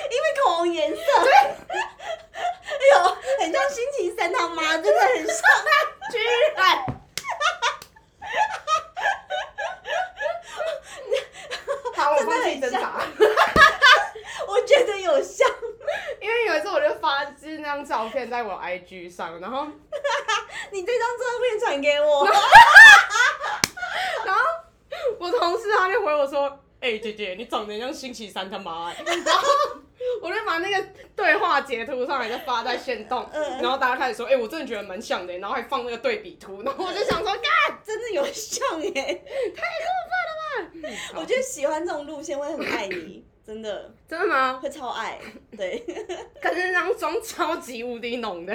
[0.09, 1.31] 因为口红颜色，对，
[1.73, 2.97] 哎呦，
[3.39, 5.35] 很像星期三他妈，真的很像，
[6.11, 6.17] 居
[6.55, 6.85] 然，
[11.95, 12.93] 好，我帮你挣扎，
[14.47, 15.49] 我觉得有像，
[16.21, 19.65] 因为有一次我就发就是那张照片在我 IG 上，然后
[20.71, 22.27] 你这张照片传给我。
[25.19, 29.47] 我同事他就回我说：“哎，姐姐，你长得像星期三他妈。” 然后
[30.21, 33.27] 我就把那个对话截图上来，就发在线动。
[33.61, 36.61] 然后大家开始说：“哎，我真的觉得蛮像的。”然后还放那个对比图。
[36.63, 44.59] 然后我就想说：“干，真的有像耶， 太过分了吧！”我觉得喜欢这种路线会很爱你，真的，真的吗？
[44.61, 45.19] 会超爱，
[45.57, 45.79] 对。
[46.41, 48.53] 可是那张妆超级无敌浓的，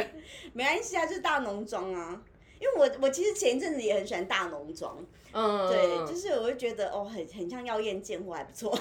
[0.52, 2.20] 没关系啊，就是大浓妆啊。
[2.60, 4.96] 因为我我其实前一阵子也很喜欢大浓妆。
[5.32, 8.70] 嗯，对，就是我会觉得哦，很很像妖艳贱货，还不错，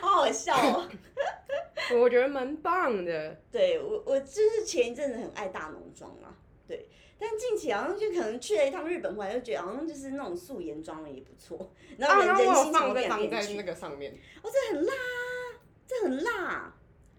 [0.00, 0.88] 好好笑哦。
[2.00, 3.36] 我觉得蛮棒的。
[3.52, 6.32] 对我，我就是前一阵子很爱大浓妆啊，
[6.66, 6.88] 对，
[7.18, 11.70] 但近期好像就可能去了一趟日本回来，就觉得好像就是那种素颜妆的也不错。
[11.98, 14.12] 然后人心放在放在那个上面。
[14.42, 14.92] 哦，这很辣，
[15.86, 16.74] 这很辣，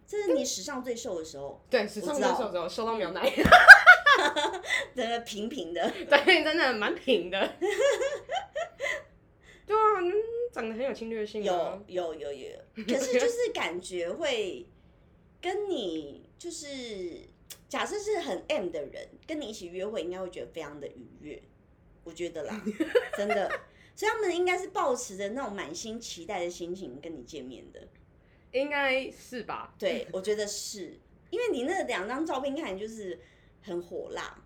[0.07, 1.63] 这是你史上最瘦的时候。
[1.69, 3.21] 对，史上最瘦的时候，瘦到没有奶。
[4.95, 7.39] 真的平平的， 对，真的蛮平的。
[9.67, 9.79] 对啊，
[10.53, 11.43] 长得很有侵略性。
[11.43, 12.49] 有有有有，
[12.87, 14.65] 可是就是感觉会，
[15.41, 17.21] 跟你就是
[17.67, 21.41] 假设是很 M 的人，跟你一起约会，应该会觉得非常的愉悦。
[22.03, 22.61] 我觉得啦，
[23.17, 23.49] 真的，
[23.95, 27.87] 所以他们应该是抱持着那种满心期待的心情跟你见面的。
[28.51, 29.73] 应该是吧？
[29.79, 30.99] 对，我觉得是
[31.31, 33.19] 因为你那两张照片看就是
[33.65, 34.37] 很火辣，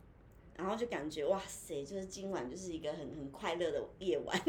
[0.56, 4.42] 然后就感觉哇塞，就是今晚就是一个很很快乐的夜晚。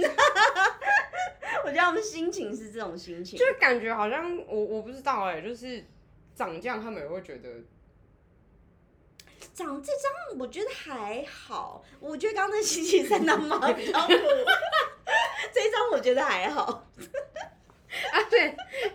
[1.64, 5.84] 我觉得他们心情是这种心情，就是感觉好像我我不知道哎、就是
[6.34, 7.48] 长这样，他们也会觉得
[9.52, 14.12] 长这张我觉得还好，我觉得刚刚那星期三的妈比较苦，
[15.52, 16.86] 这张我觉得还好。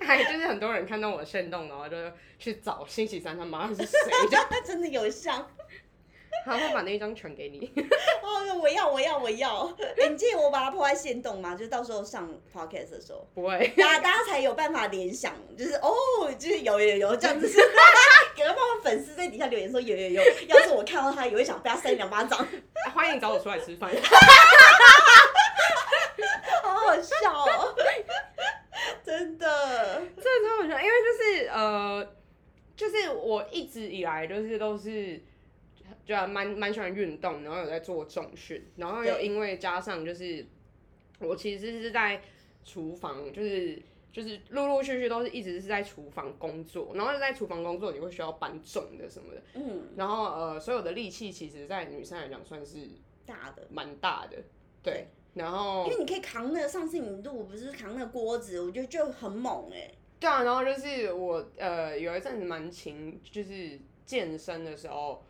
[0.05, 1.95] 还 就是很多人看到我的行动，然后就
[2.37, 3.87] 去找星期三他妈 是谁，
[4.29, 5.45] 就他真的有像，
[6.45, 7.71] 他会把那一张传给你。
[8.21, 9.65] 哦，我要我要我要，
[9.97, 11.55] 哎、你记得我把它破在线动吗？
[11.55, 13.27] 就是到时候上 podcast 的时候。
[13.33, 15.91] 不会，大家大家才有办法联想，就是哦，
[16.37, 17.47] 就是有有有这样子，
[18.35, 22.47] 给他们粉丝在底下留言说有有有，要是我看到他，也会想被他扇两巴掌，
[22.93, 23.91] 欢迎找我出来吃饭。
[26.63, 27.75] 好好笑哦，
[29.05, 29.37] 真
[30.41, 32.15] 的，真的超好笑，因为就是呃，
[32.75, 35.21] 就是我一直以来就是都是。
[36.03, 40.45] 就还蛮蛮喜欢运动，然后有在做重训，然后又因为加上就是
[41.19, 42.21] 我其实是在
[42.63, 52.77] 厨房，就是就是陆陆续续都是一直是在厨房工作，然后在厨房工作你会需要搬重的什么的，嗯，然后呃所有的力气其实在女生来讲算是
[53.25, 54.37] 大的，蛮大的，
[54.83, 65.23] 对，然后因为你可以扛那个，上次你录不是扛那个锅子，我觉得就很猛哎、对啊，然后就是我呃有一阵子蛮勤，就是健身的时候，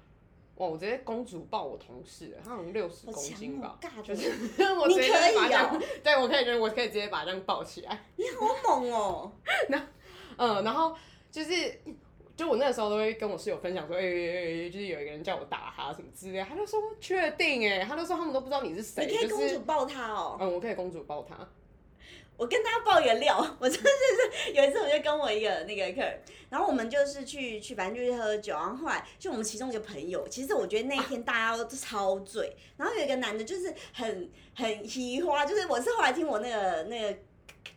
[0.55, 4.31] 哇，我直接公主抱我同事了，他好像六十公斤吧， 就是
[4.79, 8.25] 我你直接可以把它这样哦对我可以，就是我可以直接把它这样抱起来，你
[8.63, 9.31] 好猛哦、
[10.37, 10.95] 嗯，然后
[11.31, 11.79] 就是。
[12.37, 14.01] 就我那个时候都会跟我室友分享说，哎、
[14.69, 21.47] 就是有一个人叫我打他什么之类的，他就说确定哎，他就说他们都不知道你是谁，你可以就是公主抱他哦、嗯，我可以公主抱他，
[22.37, 37.17] 我跟大家爆一个料， 我真的是有一次我就跟我一个那个客人，然后我们就是去去反正就是喝酒，然后后来就我们其中一个朋友，其实我觉得那一天大家都超醉，然后有一个男的就是很 很奇花，就是我是后来听我那个那个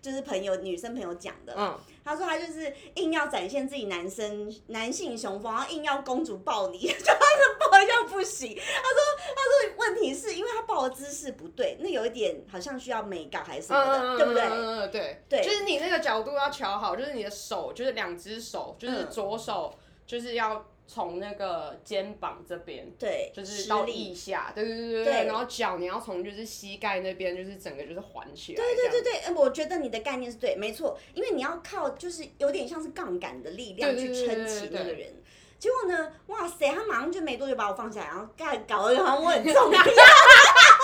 [0.02, 8.54] 就是朋友女生朋友讲的，嗯，他说他就是硬要展现自己男生男性雄风，然后硬要公主抱你， 就他是抱一下不行。
[8.56, 14.42] 他说他说问题是因为他抱的姿势不对，那有一点好像需要美感还是什么的，对不对？
[14.42, 19.74] 嗯嗯嗯，对，对就是你那个角度要调好，就是你的手，就是两只手，就是嗯左手，
[20.06, 22.90] 就是要从那个肩膀这边。
[22.98, 35.14] 对，就是到腋下，对对对对然后脚你要从就是膝盖那边，就是整个就是环起来，对对对对，我觉得你的概念是对，没错，因为你要靠就是有点像是杠杆的力量去撑起那个人。
[35.58, 39.84] 结果呢，哇塞，他马上就没多久把我放下来，然后干搞得好像我很重一样。
[39.84, 39.92] 哇，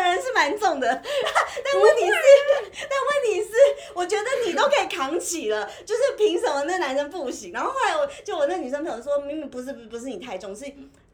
[0.00, 0.88] 本人是蛮重的，
[1.64, 2.12] 但问题是，
[2.88, 3.50] 但问题是，
[3.94, 7.52] 我觉得你都可以扛起了，就是凭什么那男生不行？
[7.52, 10.64] 然后后来我就我那女生朋友说，明明不是不是不是你太重，是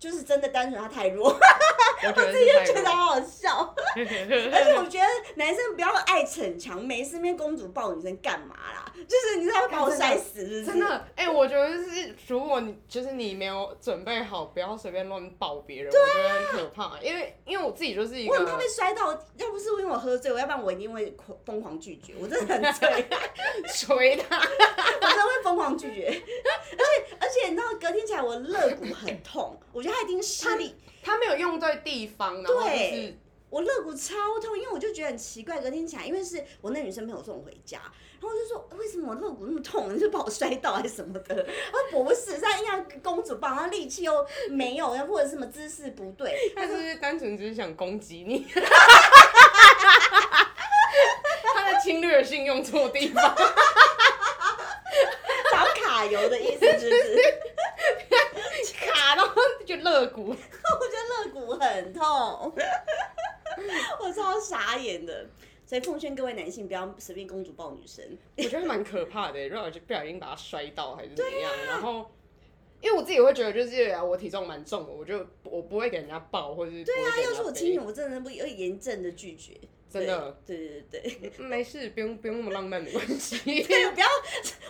[0.01, 3.75] 就是真的单纯他太弱，我 自己就觉得好好笑。
[3.95, 8.91] 而且我觉得男生不要爱逞强，没事面公主抱女生干嘛啦？
[9.07, 10.65] 就是你知道把我摔死是不是？
[10.65, 16.99] 真的，哎、我觉得是，如果你就是你没有准备好，不要随便乱抱别人，我觉得很可怕。
[17.03, 22.15] 因为因为我自己就是一个我很怕被摔到，要不是因为我喝醉，我要不然我一定会疯狂拒绝。
[22.19, 22.89] 我真的很醉，
[23.69, 26.07] 捶他，我真的会疯狂拒绝。
[26.09, 30.75] 而且而且你知道，隔天起来我肋骨很痛，我觉得他一定失力。
[31.03, 37.79] 他没有用对地方，然后就是对我肋骨超痛，因为我就觉得很奇怪，隔天起来，因为是我那女生朋友送我回家，
[38.21, 39.93] 然后我就说为什么我肋骨那么痛？
[39.95, 41.35] 你是把我摔倒还是什么的？
[41.73, 48.47] 他说不是，他硬要公主抱，然后力气又没有，或者什么姿势不对， 他是不是单纯只是想攻击你？
[51.55, 53.35] 他的侵略性用错地方，
[55.51, 57.30] 找卡油的意思是不是？
[60.13, 60.29] 骨。
[60.31, 62.53] 我觉得肋骨很痛，
[64.01, 65.27] 我超傻眼的。
[65.67, 68.05] 所以奉劝各位男性不要随便公主抱女生。
[68.37, 72.11] 我觉得蛮可怕的，如果就不小心把她摔到还是怎么样，啊然后。
[72.81, 79.53] 因为我自己会觉得，就是我体重蛮重的，我就我不会给人家抱，或者是对对啊，要是我亲你，我真的不会严正的拒绝。
[79.93, 81.33] 真的，对对对对。
[81.39, 83.37] 嗯没事，不用不用那么浪漫，没关系。
[83.45, 84.07] 对，不要，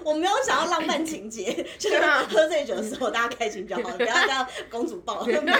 [0.02, 5.58] 我没有想要浪漫情节，就是啊喝醉酒的时候大家开心就好，不要这样 公主抱，没有没有，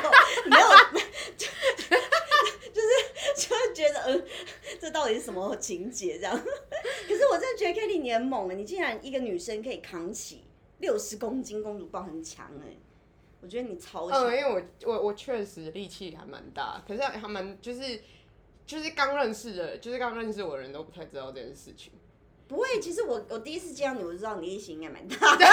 [1.36, 1.46] 就
[2.72, 2.88] 就是
[3.36, 4.24] 就是觉得，嗯，
[4.80, 6.34] 这到底是什么情节这样？
[7.06, 10.42] 可是我真的觉得 Kelly 你很猛，你竟然一个女生可以扛起
[10.80, 12.76] 六十公斤公主抱很强哎、
[13.40, 14.36] 我觉得你超嗯，强。
[14.36, 18.00] 因为我我我确实力气还蛮大，可是还蛮就是
[18.66, 21.92] 就是刚认识的，就是刚认识我的人都不太知道这件事情。
[22.48, 25.46] 不会，其实我我第一次见到你，我就知道你力气应该蛮大 的。
[25.46, 25.50] 为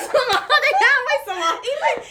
[0.00, 0.48] 什么？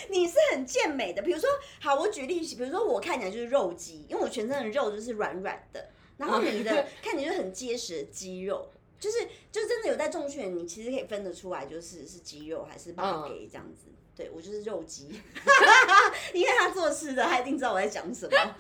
[0.10, 8.70] 你是很健美的，比如说，好，我举例，比如说我看起来就是肉肌，因为我全身的肉就是软软的，然后你的 看起来就很结实的肌肉，
[9.02, 9.18] 就是
[9.52, 13.88] 就真的有在重训，你其实可以分得出来，就是是肌肉还是把给这样子。
[14.16, 15.08] 对我就是肉肌，
[16.34, 18.56] 因为他做事的，他一定知道我在讲什么。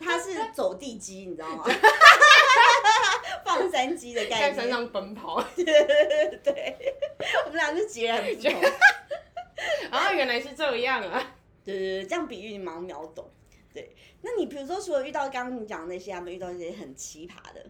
[0.00, 1.64] 他是走地鸡，你知道吗？
[3.44, 4.54] 放山鸡的概念。
[4.54, 6.94] 在山上奔跑， 对，
[7.44, 8.62] 我们俩是截然不同。
[9.90, 11.36] 啊，原来是这样啊！
[11.64, 13.28] 对对对，这样比喻你马上秒懂。
[13.74, 17.66] 对，那你比如说，除了遇到刚刚你讲的那些，还没遇到一些很奇葩的？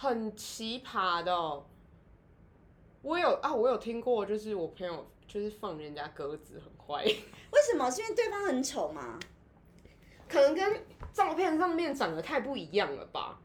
[0.00, 1.66] 很奇葩的哦、
[3.02, 7.90] 我有啊，我有听过，就是我朋友就是放人家鸽子很坏，为什么？
[7.90, 9.18] 是因为对方很丑吗？
[10.26, 10.80] 可能跟
[11.12, 13.42] 照片上面长得太不一样了吧？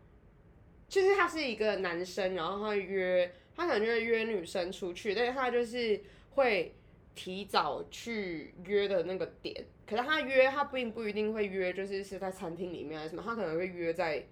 [0.87, 6.01] 就是他是一个男生，然后他约他可能就会约女生出去，但是他就是
[6.35, 6.73] 会
[7.13, 14.25] 提早去约的那个点，可是他约他并不一定会约，就是是在餐厅里面还是什么，他可能会约在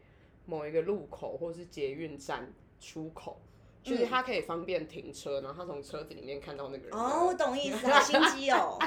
[0.46, 3.42] 某一个路口或是捷运站出口。
[3.82, 6.98] 就是他可以方便停车，然后他从车子里面看到那个人。
[6.98, 8.80] 哦，我懂意思，好 心机哦。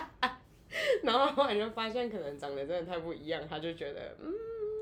[1.03, 4.33] 然后后来就发现可能长得真的太不一样，他就觉得嗯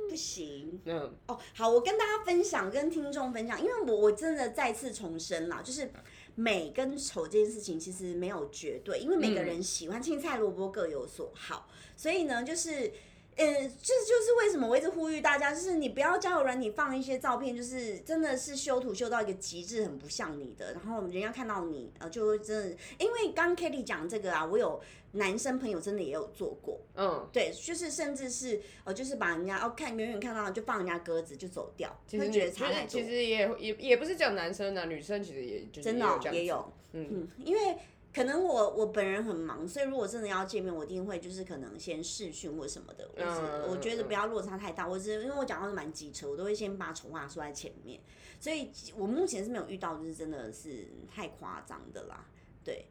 [0.08, 5.90] 不行嗯哦，好，我跟大家分享，跟听众分享，因为我我真的再次重申啦，就是
[6.36, 12.92] 美跟丑这件事情其实没有绝对，因为每个人喜欢青菜萝卜各有所好，所以呢，就是。
[13.36, 24.80] 呃，这就是为什么我一直呼吁大家，就是你不要交友软体放一些照片，就是真的是修图修到一个极致，很不像你的，然后人家看到你，呃，就会真的，因为刚 Kitty 讲这个啊，我有
[25.12, 32.88] 男生朋友真的也有做过，嗯，对，就是甚至是呃，就是把人家哦看远远看到就放人家鸽子就走掉，其实会觉得差太多。
[32.88, 37.76] 其实也也也不是讲男生啊，女生其实也就是真的也有，嗯嗯，因为
[38.14, 44.86] 可能我我本人很忙，所以如果真的要见面，我一定会就是可能先试训或什么的，我是嗯我觉得不要落差太大。
[44.86, 48.00] 我只因为我讲话是蛮机车，我都会先把丑话说在前面，
[48.38, 52.24] 所以我目前是没有遇到就是真的是太夸张的啦，
[52.62, 52.86] 对。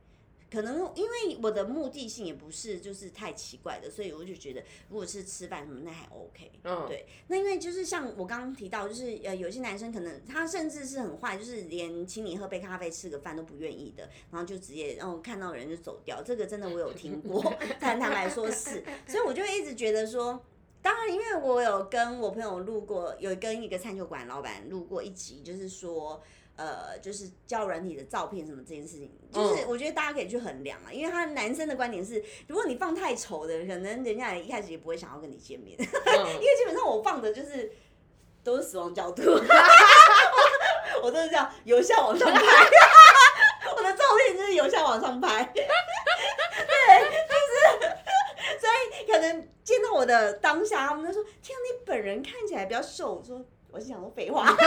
[0.54, 6.52] 可能因为我的目的性也不是就是太奇怪的，所以我就觉得如果是吃饭什么那还 OK。
[6.64, 16.22] 嗯，对，那因为就是像我刚刚提到，就是呃，有些男生可能他甚至是很坏，就是连请你喝杯咖啡、吃个饭都不愿意的，然后就直接然后看到人就走掉。
[16.22, 17.42] 这个真的我有听过，
[17.82, 20.46] 坦坦白说是，所以我就一直觉得说。
[20.84, 26.22] 当然，因为我有跟我朋友录过，有跟一个餐酒馆老板录过一集，就是说，
[26.56, 35.76] 呃，就是交友软体的照片什么这件事情，就是我觉得大家可以去衡量啊，因为他男生的观点是，如果你放太丑的，可能人家一开始也不会想要跟你见面。
[35.82, 37.72] 因嗯为基本上我放的就是
[38.44, 39.24] 都是死亡角度，
[41.02, 42.40] 我都是这样由下往上拍，
[43.76, 45.64] 我的照片就是由下往上拍，对，
[47.28, 53.44] 就是，所以可能见到我的当下，他们就说：“天啊，你本人看起来比较瘦。”我说
[53.74, 54.46] ：“我是想说废话。
[54.54, 54.62] ”对，他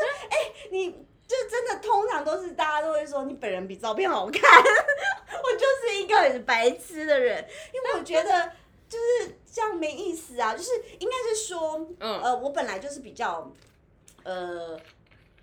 [0.00, 0.32] 说：“哎、
[0.70, 0.90] 你
[1.26, 4.40] 就真的通常都是大家都会说你本人比照片好看。”
[5.44, 8.50] 我就是一个很白痴的人，因为我觉得
[8.88, 13.52] 就是这样没意思啊，就是应该是说，嗯呃，我本来就是比较，
[14.22, 14.80] 呃，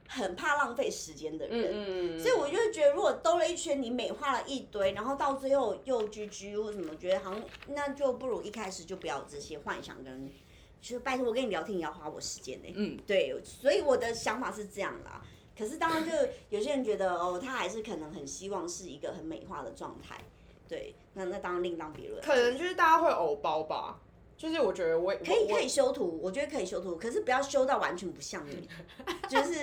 [0.07, 10.33] 很怕浪费时间的人，嗯嗯，所以我就会觉得，如果兜了一圈，你美化了一堆，然后到最后又居居或什么，觉得好像那就不如一开始就不要有这些幻想跟，
[10.81, 15.23] 就是拜托我跟你聊天也要花我时间呢、嗯，对，所以我的想法是这样啦。
[15.57, 16.11] 可是当然，就
[16.49, 20.19] 有些人觉得哦，他还是可能很希望是一个很美化的状态，
[20.67, 22.19] 对，那那当然另当别论。
[22.23, 23.99] 可能就是大家会偶包吧，
[24.41, 28.67] 就是我觉得我我可以可以修图，我觉得可以修图，可是不要修到完全不像你。
[29.29, 29.61] 就是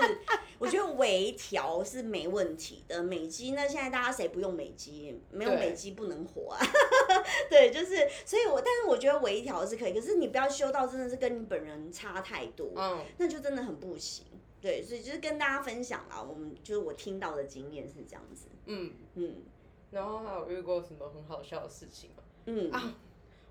[0.56, 5.20] 我觉得微调是没问题的，美肌那现在大家谁不用美肌？
[5.32, 6.60] 没有美肌不能活啊。
[7.50, 14.26] 对，就是所以我，但是我觉得微调是可以，可是你不要修到真的是跟你本人差太多，嗯，那就真的很不行。
[14.60, 18.46] 对，所以就是跟大家分享啦，我们就是我听到的经验是这样子。
[18.66, 19.42] 嗯，嗯
[19.90, 22.22] 然后还有遇过什么很好笑的事情吗？
[22.46, 22.94] 嗯啊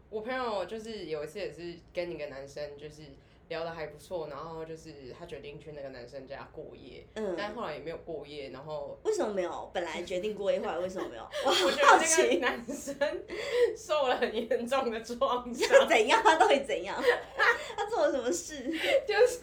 [0.10, 3.02] 我朋友就是有一次也是跟一个男生就是
[3.50, 9.72] 聊的还不错，然后就是他决定去那个男生家过夜，嗯但嗯，后来也没有过夜，然后为什么没有？
[9.74, 11.24] 本来决定过一会儿，为什么没有？
[11.46, 12.96] 我好我觉得那个好奇，男生
[13.76, 16.22] 受了很严重的创 伤，怎样？
[16.24, 17.02] 他到底怎样？
[17.76, 18.64] 他做了什么事？
[19.08, 19.42] 就是，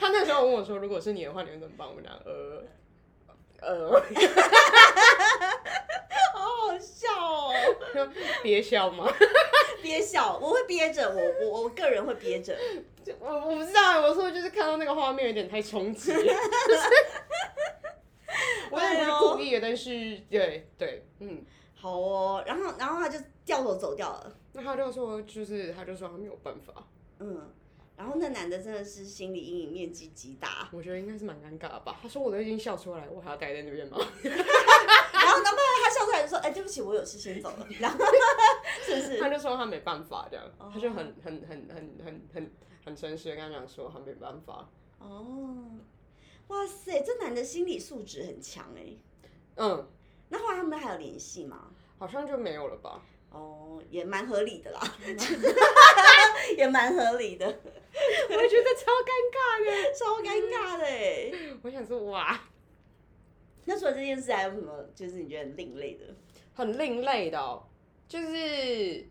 [0.00, 2.64] 他那时候问我说：“如果是你的话，你会怎么办？”我讲：“呃，
[3.60, 4.02] 呃，
[6.62, 7.52] 好好笑哦，
[8.42, 9.12] 憋笑吗？
[9.82, 12.56] 憋笑，我会憋着，我我我个人会憋着。”
[13.18, 16.12] 我我不知道，我说就是看到那个画面有点太冲击，
[18.70, 21.44] 我也不是故意的，但是对对，嗯，
[21.74, 26.72] 好哦，然后然后他就掉头走掉了，那他就说就是他就说他没有办法，
[27.18, 27.50] 嗯，
[27.96, 33.98] 然后那男的真的是心理阴影面积极大，我觉得应该是蛮尴尬的吧，他说我都已经笑出来，我还要待在那边吗？
[34.22, 35.60] 然后男朋
[35.92, 37.98] 笑出来就说，哎，对不起，我有事先走了， 然后
[38.84, 39.18] 是不是？
[39.20, 42.52] 他就说他没办法这样，他就很很很很很很。
[42.84, 44.68] 很诚实的跟他讲说他没办法。
[44.98, 45.54] 哦，
[46.48, 48.96] 哇塞，这男的心理素质很强哎。
[49.54, 49.88] 嗯，
[50.30, 51.70] 那后来他们还有联系吗？
[51.96, 53.00] 好像就没有了吧。
[53.30, 54.80] 哦，也蛮合理的啦，
[56.58, 57.46] 也蛮合理的。
[57.46, 61.58] 我觉得超尴尬的，超尴尬的。
[61.62, 62.36] 我想说哇，
[63.64, 64.72] 那除了这件事还有什么？
[64.94, 66.04] 就是你觉得很另类的？
[66.54, 67.62] 很另类的，
[68.08, 69.08] 就是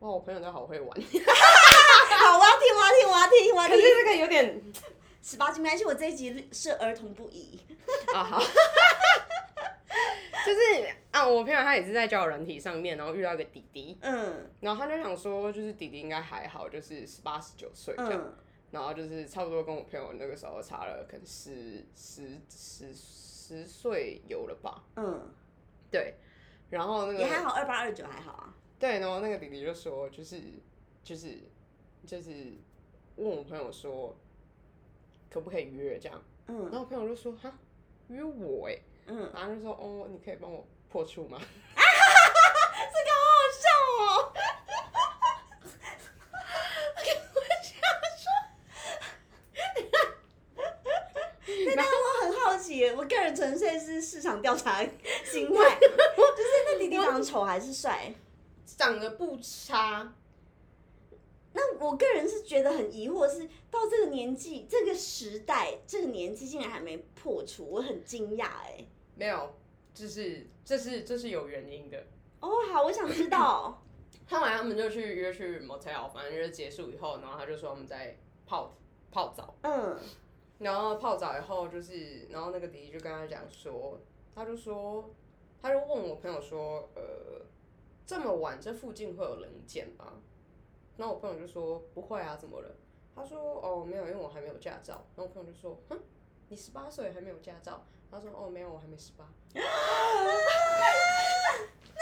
[0.00, 0.88] 哇，我朋友都好会玩。
[0.98, 3.76] 好，我要听，我要听，我要听，我要听。
[3.76, 4.62] 可是这个有点
[5.22, 7.60] 十八禁，没关系，我这一集是儿童不宜。
[8.14, 8.42] 啊好。
[10.44, 10.60] 就是
[11.10, 18.34] 啊，我朋友他也是在交友软体上面，然后遇到一个弟弟，嗯，然后他就想说，就是弟弟应该还好，就是十八十九岁这样，
[18.70, 22.92] 然后就是差不多跟我朋友那个时候差了可能十十十
[23.46, 25.32] 十岁有了吧，嗯，
[25.90, 26.14] 对，
[26.70, 28.54] 然后那个也还好，二八二九还好啊。
[28.78, 30.40] 对，然后那个弟弟就说，就是
[31.04, 31.38] 就是。
[32.06, 32.30] 就是
[33.16, 34.16] 问我朋友说，
[35.28, 36.22] 可不可以约这样？
[36.46, 37.52] 嗯，然后我朋友就说哈，
[38.06, 41.40] 约我哎，嗯，然后就说哦，你可以帮我破处吗？
[41.74, 43.68] 这个好好笑
[43.98, 44.32] 哦！
[51.74, 54.82] 那我很好奇，我个人纯粹是市场调查
[55.24, 58.14] 心态，就是那弟弟长得丑还是帅？
[58.66, 60.14] 长得不差。
[61.52, 68.84] 那我个人是觉得很疑惑，是到这个年纪、这个时代、这个年纪竟然还没破除，我很惊讶哎。
[69.14, 69.54] 没有，
[69.94, 72.04] 就是这是这是有原因的。
[72.40, 73.82] 哦，好，我想知道。
[74.28, 78.76] 后来他们就去约去 motel，反正就是结束以后，然后他就说我们在泡
[79.10, 79.54] 泡澡。
[79.62, 79.98] 嗯。
[80.58, 84.00] 然后泡澡以后，就是然后那个迪迪就跟他讲说，
[84.34, 85.10] 他就说，
[85.60, 87.02] 他就问我朋友说，呃，
[88.06, 90.14] 这么晚这附近会有人见吗？
[90.96, 92.74] 然后我朋友就说不会啊，怎么了？
[93.14, 95.04] 他说哦没有，因为我还没有驾照。
[95.14, 95.98] 然后我朋友就说哼，
[96.48, 97.84] 你十八岁还没有驾照？
[98.10, 99.28] 他说哦没有，我还没十八。
[99.54, 99.60] 那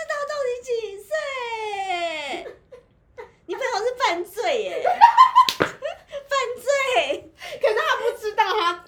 [0.06, 0.70] 他到底几
[1.02, 1.12] 岁？
[3.46, 4.82] 你朋友是犯罪耶？
[5.58, 5.68] 犯
[6.56, 7.32] 罪？
[7.60, 8.84] 可是他不知道他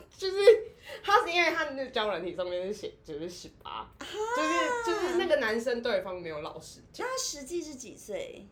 [2.26, 8.46] 体上面是写就是十八，就是就是那个男生对方没有老实讲，那他实际是几岁？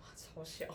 [0.00, 0.66] 哇，超小，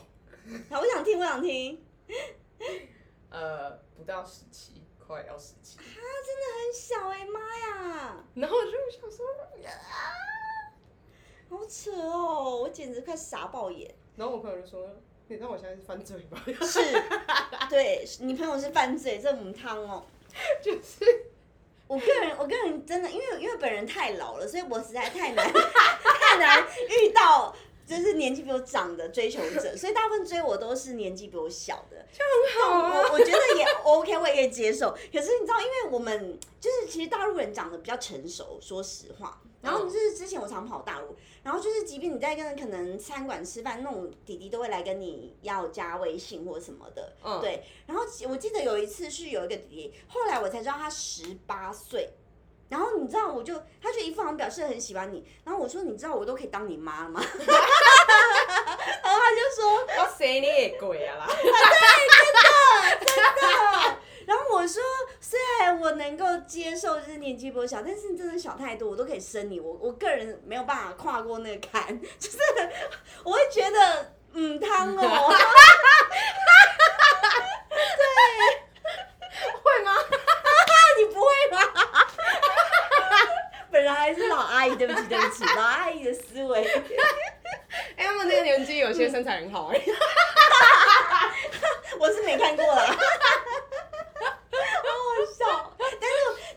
[0.70, 1.82] 好，我想听，我想听。
[3.32, 5.84] 呃，不到十七，快要十七，啊，
[6.26, 9.26] 真的很小哎、妈呀，然后我就想说，
[11.50, 13.96] 好扯哦，我简直快傻爆眼。
[14.16, 14.88] 然后我朋友就说，
[15.28, 16.40] 你知道我现在是犯罪吗？
[16.62, 16.80] 是，
[17.70, 20.06] 对你朋友是犯罪，这母汤哦。
[20.62, 21.04] 就是
[21.90, 25.52] 我个人，我个人真的，因为因为本人太老了，所以我实在太难
[26.22, 27.54] 太难遇到
[27.90, 32.06] 就是年纪比我长的追求者，所以大部分追我都是年纪比我小的。
[32.14, 34.92] 就很好啊，我我觉得也 OK，我也可以接受。
[35.12, 39.42] 可是你知道，因为我们就是其实大陆人长得比较成熟，说实话。
[39.62, 41.14] 然后就是之前我常跑大陆，
[41.44, 47.62] 然后就是即便你在跟可能餐馆吃饭，那种弟弟都会来跟你要加微信或者什么的，嗯对。
[47.86, 52.10] 然后我记得有一次是有一个弟弟，后来我才知道他十八岁。
[52.70, 57.20] 然后你知道，我就他就一副好像表示很喜欢你，然后我说你知道我都可以当你妈了吗？
[59.04, 61.28] 然后他就说我谁你也鬼啊 啦，
[64.26, 64.82] 然后我说，
[65.20, 69.60] 虽然我能够接受就是年纪比我小，但是你真的小太多，我都可以生你。
[69.60, 72.38] 我我个人没有办法跨过那个坎， 就是
[73.24, 75.34] 我会觉得，嗯，汤哦，
[79.64, 79.96] 会吗？
[80.98, 81.60] 你不会吗？
[83.72, 86.66] 本人还是老阿姨，对不起，对不起，老阿姨的思维。
[87.96, 89.80] 哎、他们那个年纪有些身材很好哎、
[92.00, 92.96] 我是没看过啦，好好
[95.32, 95.46] 笑。
[95.78, 95.96] 但是，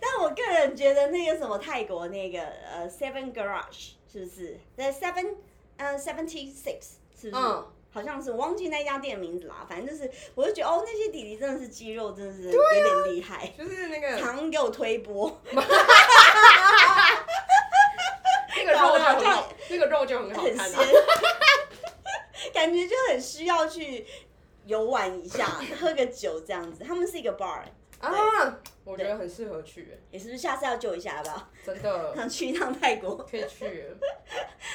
[0.00, 4.58] 但我个人觉得那个什么泰国那个呃 Seven Garage 是不是？
[4.74, 5.34] 在 Seven
[5.76, 7.38] 呃 Seventy Six 是不是？
[7.44, 9.66] 嗯好像是我忘记那家店的名字啦。
[9.68, 15.38] 反正就是，我就觉得哦，那些弟弟真的是肌肉，真的是有点厉害，就是那个常给我推波。
[18.56, 20.84] 那个肉就很好，那个肉就很好很看鲜啊。
[22.52, 24.06] 感觉就很需要去
[24.66, 25.46] 游玩一下，
[25.80, 26.84] 喝个酒这样子。
[26.84, 27.62] 他们是一个 bar，
[28.00, 28.10] 啊，
[28.84, 31.48] 我觉得很适合去、你是不是下次要救一下，要不要？
[31.64, 33.16] 真的 想去一趟泰国。
[33.18, 33.64] 可以去。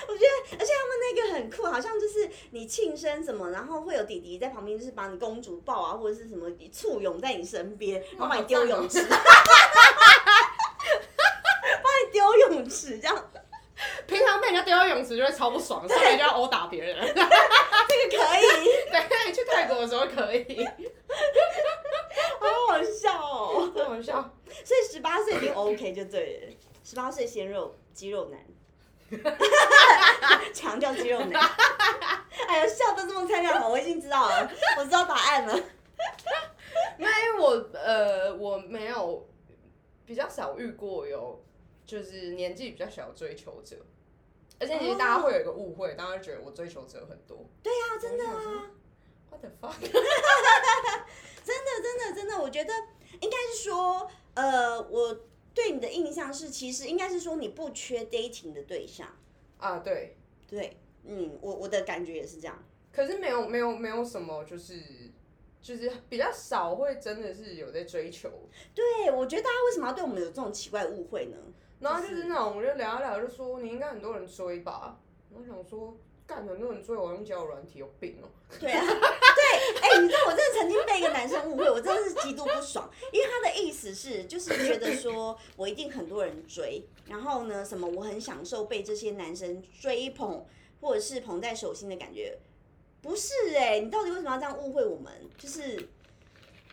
[0.08, 9.18] 我觉得，而且他们那个很酷，好像就是你庆生什么，然后会有弟弟在旁边，就是把你公主抱啊，或者是什么簇拥在你身边，然后把你丢泳池，把
[12.06, 13.32] 你丢泳池这样，
[14.08, 16.96] 平常被人家丢到泳池就会超不爽，上来就要殴打别人。
[17.06, 17.24] 这个
[18.18, 20.66] 可以，对，去泰国的时候可以。
[22.40, 23.72] 好好笑哦。
[23.76, 24.34] 好好笑。
[24.64, 26.54] 所以十八岁已经 OK 就对了，
[26.84, 28.40] 十八岁鲜肉肌肉男，
[30.54, 31.42] 强调肌肉男。
[32.48, 34.50] 哎呀，笑得这么灿烂好，我已经知道了，
[34.80, 35.54] 我知道答案了。
[36.98, 39.28] 因为我呃我没有
[40.06, 41.44] 比较少遇过有
[41.86, 43.76] 就是年纪比较小的追求者，
[44.60, 47.46] 而且其实大家会有一个误会，大家觉得我追求者很多。
[47.62, 48.72] 对啊、真的啊。
[49.30, 49.80] What the fuck？
[49.82, 52.74] 真的，真的，真的，我觉得
[53.22, 55.20] 应该是说，呃，我
[55.54, 59.08] 对你的印象是，其实应该是说你不缺 dating 的对象。
[59.58, 60.18] 啊，对。
[60.48, 62.64] 对，嗯，我我的感觉也是这样。
[62.92, 64.82] 可是没有没有没有什么就是
[65.62, 68.32] 就是比较少会真的是有在追求，
[68.74, 71.38] 对，我觉得大家为什么要对我们有这种奇怪的误会呢？
[71.80, 75.00] 然后就是那种我就聊一聊就说你应该很多人追吧，
[75.32, 78.28] 我想说干很多人追我用交友软体有病哦、
[78.60, 90.46] 对啊， 对，哎、你知道我真的曾经被一个男生误会，我真的是极度不爽，因为他的意思是，就是觉得说我一定很多人追，然后呢，什么我很享受被这些男生追捧，
[90.82, 92.38] 或者是捧在手心的感觉，
[93.02, 95.14] 不是哎、你到底为什么要这样误会我们？
[95.38, 95.88] 就是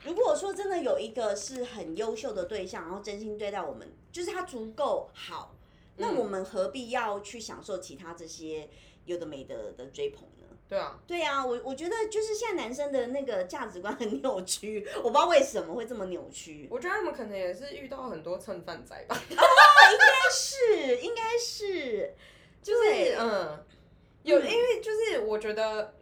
[0.05, 5.57] 如果说真的有一个是很优秀的对象，然后真心对待我们，就是他足够好，
[5.97, 6.17] 那嗯。
[6.17, 8.69] 我们何必要去享受其他这些
[9.07, 10.47] 有的没的的追捧呢？
[10.69, 16.69] 对啊，对啊，我我觉得就是现在男生的那个价值观很扭曲，我不知道为什么会这么扭曲。
[16.71, 22.15] 我觉得他们可能也是遇到很多蹭饭仔吧， 应该是，应该是，
[22.63, 23.65] 就是对嗯，
[24.23, 25.93] 有嗯因为就是我觉得，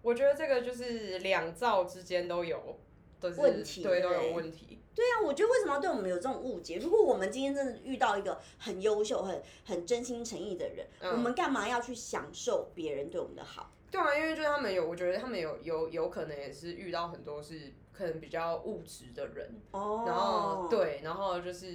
[0.00, 2.78] 我觉得这个就是两造之间都有
[3.24, 4.78] 都是问题对，都对有问题。
[4.94, 6.78] 对啊，我觉得为什么要对我们有这种误解？
[6.78, 13.72] 如果我们今天真的遇到一个很优秀、很很真心诚意的人，嗯我们干嘛要去享受别人对我们的好？
[13.90, 21.74] 对啊，因为就是他们有，我觉得他们有有有可能也是遇到很多是可能比较物质的人，哦，然后对，然后就是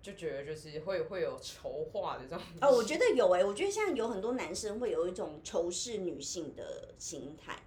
[0.00, 2.44] 就觉得就是会会有筹划的这种。
[2.60, 7.60] 哦，我觉得有哎、我觉得现在有很多男生会有一种仇视女性的心态，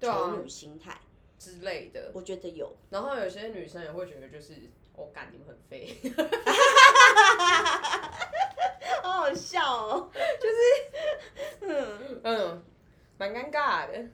[0.00, 0.98] 仇女心态，
[1.38, 2.74] 之类的，我觉得有。
[2.90, 4.54] 然后有些女生也会觉得就是
[4.94, 5.96] 我感你们很废，
[9.02, 10.10] 好好笑哦。
[10.40, 10.56] 就是
[11.62, 12.64] 嗯嗯，
[13.16, 14.08] 蛮尴尬的。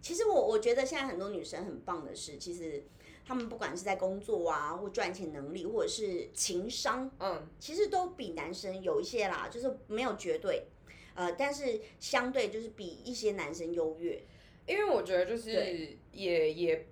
[0.00, 2.82] 其实我我觉得现在很多女生很棒的是，其实
[3.24, 10.66] 她们不管是在工作啊，或赚钱能力，或者是情商，嗯，其实都比男生有一些啦，就是没有绝对，
[11.14, 14.24] 呃，但是相对就是比一些男生优越。
[14.68, 16.86] 因为我觉得就是也也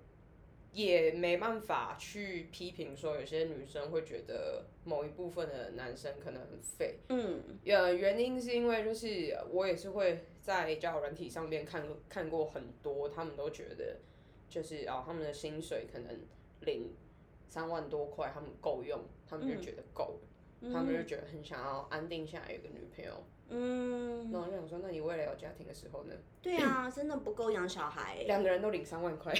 [0.73, 6.99] 也没办法去批评说有些女生会觉得某一部分的男生可能很废。
[7.09, 13.97] 嗯，呃，原因是因为就是我也是会在交友软体上面看看过很多，他们都觉得
[14.49, 16.19] 就是哦，他们的薪水可能
[16.61, 16.93] 领
[17.47, 20.19] 三万多块，他们够用，他们就觉得够
[20.61, 23.23] 了，他们就觉得很想要安定下来有个女朋友。
[23.49, 26.13] 嗯，那我就想说，那你未来有家庭的时候呢？
[26.41, 29.33] 对啊， 真的不够养小孩，两个人都领三万块，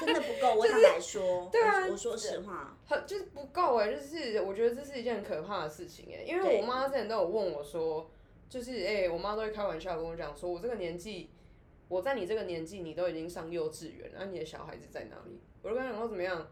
[0.00, 0.54] 真的不够。
[0.56, 8.10] 我坦白说，对啊我说实话，很就是不够哎，就是我觉得这是一件很可怕的事情哎，因为我妈之前都有问我说，
[8.48, 11.30] 就是哎、我妈都会开玩笑跟我讲说，我这个年纪，
[11.88, 15.40] 我在你这个年纪，你都已经上幼稚园，那、你的小孩子在哪里？
[15.62, 16.48] 我就跟她讲说怎么样，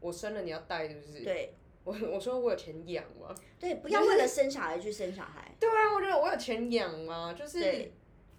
[0.00, 1.22] 我生了你要带是不是？
[1.22, 1.54] 对
[1.86, 3.32] 我 我说我有钱养吗？
[3.60, 5.54] 对，不要为了生小孩去生小孩。
[5.60, 7.32] 对啊，我觉得我有钱养吗？
[7.32, 7.90] 就是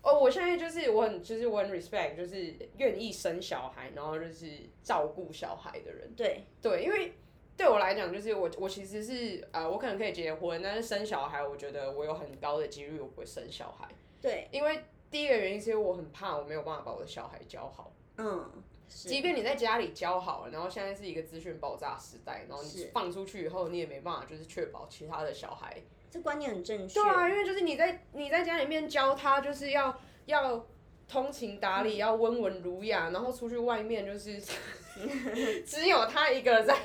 [0.04, 4.48] 哦，我现在就是我很就是我很 respect，就是愿意生小孩，然后就是
[4.84, 6.14] 照顾小孩的人。
[6.14, 7.14] 对，对，因为
[7.56, 13.88] 对我来讲，就是我我其实是呃，我可能可以结婚，但是生小孩，我觉得我有很高的几率我不会生小孩，
[14.22, 17.93] 对，因为第一个原因是因为我很怕我没有办法把我的小孩教好。
[18.18, 25.76] 嗯，是即便你在家里教好了，然后现在是一个资讯爆炸时代，然后你放出去以后，你也没办法就是确保其他的小孩。
[26.10, 26.94] 这观念很正确。
[27.02, 30.66] 对啊，因为就是你在你在家里面教他，就是要要
[31.08, 34.42] 通情达理，要温文儒雅，然后出去外面就是
[35.66, 36.76] 只有他一个在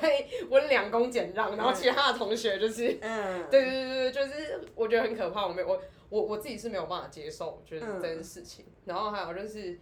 [0.49, 8.65] 温良恭俭让，然后其他的同学就是，嗯， 对对对对，就是我觉得很可怕，我没有我我我自己是没有办法接受，就是嗯这件事情。
[8.85, 9.79] 然后还有就是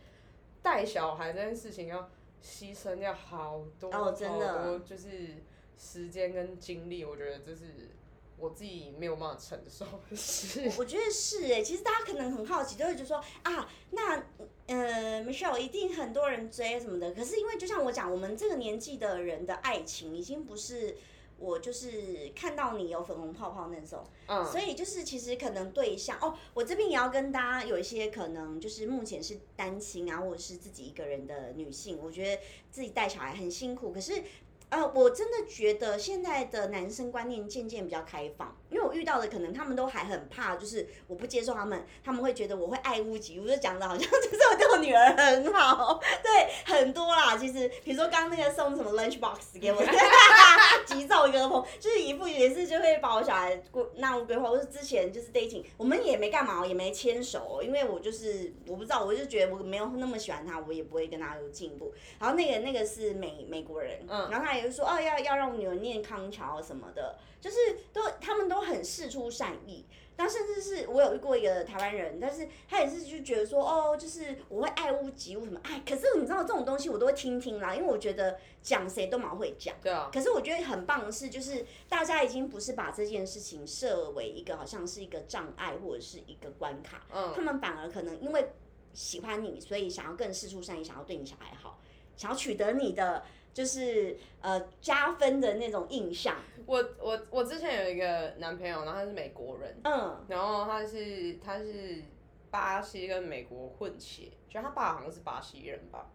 [0.61, 2.09] 带小孩这件事情要
[2.43, 5.43] 牺牲掉好多哦真的好多，就是
[5.77, 7.89] 时间跟精力，我觉得这是
[8.37, 10.71] 我自己没有办法承受的事。
[10.77, 14.23] 我觉得是哎，其实大家可能很好奇，都会觉得说啊，那
[14.67, 17.11] 呃，Michelle 一定很多人追什么的。
[17.13, 20.95] 可是因为就像我讲，我们这个年纪的人的爱情已经不是
[21.41, 34.23] 我就是看到你有粉红泡泡那种，嗯，所以就是其实可能对象哦，我这边也要跟大家有一些可能就是目前是单亲啊，或者是自己一个人的女性，我觉得自己带小孩很辛苦，可是。
[34.71, 47.35] 呃，我真的觉得现在的男生观念渐渐比较开放，因为我遇到的可能他们都还很怕，就是我不接受他们，他们会觉得我会爱屋及乌，就讲的好像 就是我对我女儿很好， 对，很多啦。
[47.37, 49.83] 其实比如说刚刚那个送什么 lunch box 给我，
[50.87, 61.93] 急躁一个朋就是一副也是就会把我小孩规纳入规划，或是之前就是 dating，我们也没干嘛，也没牵手，因为我就是我不知道，我就觉得我没有那么喜欢他，我也不会跟他有进步。
[62.17, 67.57] 然后那个那个是美美国人，嗯然后他也就说哦要要让我女儿念康桥什么的，就是
[67.91, 69.85] 都他们都很事出善意。
[70.17, 79.73] 然后甚至是我有遇过一个台湾人，但是他也是就觉得说，哦，就是我会爱屋及乌什么，哎，可是你知道这种东西我都会听听啦，因为我觉得讲谁都蛮会讲。
[79.81, 88.51] 对啊，可是我觉得很棒的是，就是大家已经不是把这件事情设为一个好像是一个障碍或者是一个关卡，嗯他们反而可能因为
[88.93, 91.79] 喜欢你，所以想要更事出善意，想要对你小孩好，
[92.15, 96.35] 想要取得你的就是呃加分的那种印象。
[96.65, 100.25] 我我我之前有一个男朋友，然后他是美国人，嗯。
[100.27, 102.03] 然后他是他是
[102.49, 106.09] 巴西跟美国混血，就他爸好像是巴西人吧，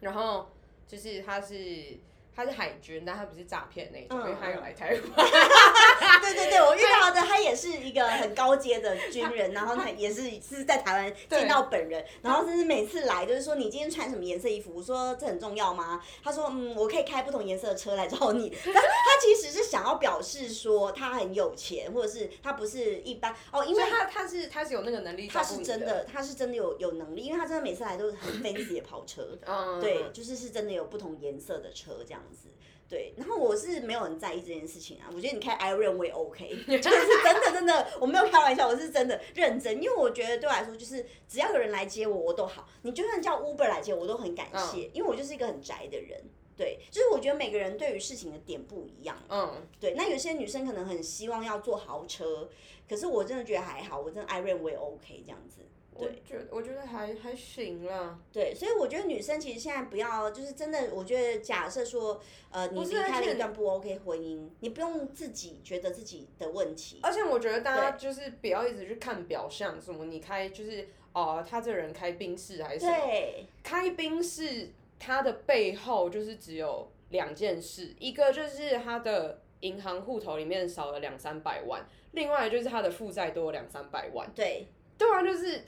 [0.00, 0.50] 然后
[0.86, 1.98] 就是他是
[2.34, 5.00] 他是海军，但他不是诈骗那种，嗯因为他有来台湾，
[6.20, 16.00] 对对对，我遇到的他也是一个很高阶的军人，然后他也是是在台湾见到本人，然后就是每次来就是说你今天穿什么颜色衣服，我说这很重要吗？
[16.22, 18.50] 他说嗯，我可以开不同颜色的车来找你。
[18.64, 32.48] 但他其实是想要表示说他很有钱，或者是他不是一般哦，因为他他是他是有那个能力照他顾你是真的，他是真的有有能力，因为他真的每次来都是很 fancy 的跑车，嗯，对，就是是真的有不同颜色的车这样子。
[32.88, 46.20] 对，然后我是没有很在意这件事情啊，我觉得你开 Iron 我也 OK， 就是真的真的，我没有开玩笑，我是真的认真，因为我觉得对我来说，就是只要有人来接我，我都好，你就算叫 Uber 来接我，我都很感谢，因为我就是一个很宅的人。
[46.56, 49.16] 对，就是我觉得每个人对于事情的点不一样。
[49.28, 52.50] 嗯，对，那有些女生可能很希望要坐豪车，
[52.88, 55.60] 可是我真的觉得还好，我真的 Iron 我也 OK 这样子。
[55.94, 58.18] 我觉得我觉得还还行啦。
[58.32, 62.20] 对，所以我觉得女生其实现在不要，就是真的，我觉得假设说，
[62.50, 67.00] 呃，你离开了一段不 OK 婚姻，你不用自己觉得自己的问题。
[67.02, 73.48] 而且我觉得大家就是不要一直去看表象，什么你开就是哦，他这人开宾士还是什么？
[73.62, 84.30] 开宾士，他的背后就是只有两件事，一个就是他的银行户头里面少了两三百万，另外就是他的负债多两三百万。
[84.34, 84.66] 对，
[85.00, 85.64] 对啊，就是。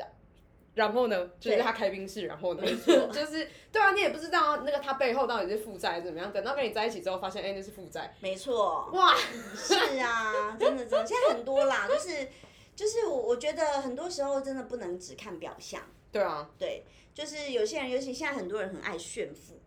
[0.74, 2.62] 然后呢，就是他开宾室，然后呢，
[3.12, 6.32] 就是对啊，你也不知道那个他背后到底是负债怎么样。
[6.32, 8.14] 等到跟你在一起之后，发现哎，那是负债。
[8.20, 8.88] 没错。
[8.94, 9.14] 哇，
[9.54, 12.26] 是啊，真的真的，现在很多啦，就是
[12.74, 15.82] 就是我我觉得很多时候真的不能只看表象。
[16.10, 16.48] 对啊。
[16.58, 19.60] 对，就是有些人，尤其现在很多人很爱炫富。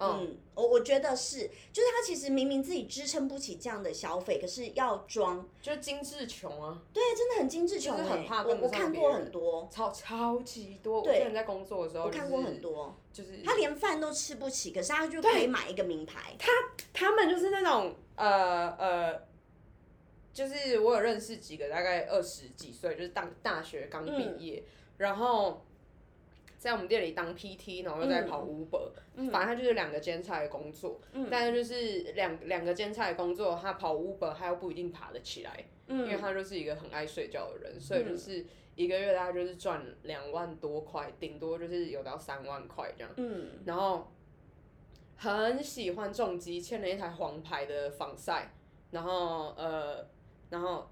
[0.00, 6.80] 嗯，我我觉得是，就是他其实明明自己支撑不起这样的消费，可是要装，就是精致穷啊。
[6.92, 11.02] 对，真的很精致穷，很怕我我看过很多，超超级多。
[11.02, 16.36] 对，在工作的时候，我看过很多，就是他连饭都吃不起，可是他就可以买一个名牌。
[16.38, 16.52] 他
[16.92, 19.22] 他们就是那种呃呃，
[20.32, 24.62] 就是我有认识几个大概二十几岁，就是大大学刚毕业，
[24.98, 25.64] 然后。
[26.58, 28.90] 在我们店里当 PT，然后又在跑 Uber，
[29.30, 31.00] 反正他就是两个兼差的工作。
[31.30, 38.44] 但是就是两两个兼差的工作，他跑 Uber 他又不一定爬得起来，因为他就是一个很爱睡觉的人，所以就是
[38.74, 43.10] 一个月大概就是赚两万多块，顶多就是有到三万块这样。
[43.64, 44.10] 然后
[45.16, 48.52] 很喜欢重机，欠了一台黄牌的防晒，
[48.90, 50.04] 然后呃，
[50.50, 50.90] 然后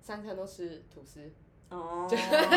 [0.00, 1.28] 三餐都吃吐司。
[1.70, 2.08] 哦，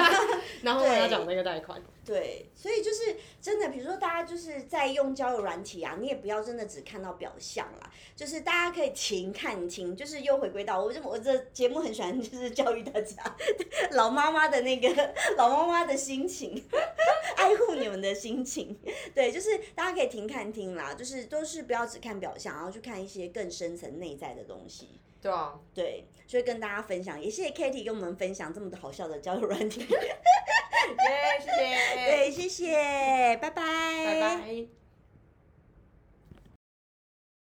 [0.64, 1.82] 然后我要讲那个贷款。
[2.04, 13.24] 对，所以就是真的，比如说大家就是在用交友软体啊，你也不要真的只看到表象啦，就是大家可以勤看清，就是又回归到我这我这节目很喜欢就是教育大家
[13.92, 16.62] 老妈妈的那个 老妈妈的心情，
[17.38, 18.78] 爱护你们的心情。
[19.16, 25.00] 对，就是大家可以停看听啦，就是都是不要只看表象，然后去看一些更深层内在的东西。
[25.24, 29.86] 对啊，对，所以跟大家分享，也谢谢 Kitty 跟我们分享这么多好笑的交友软体。
[29.88, 31.96] 对，谢谢。
[32.06, 33.62] 对，谢谢，拜拜。
[34.06, 34.83] 拜拜。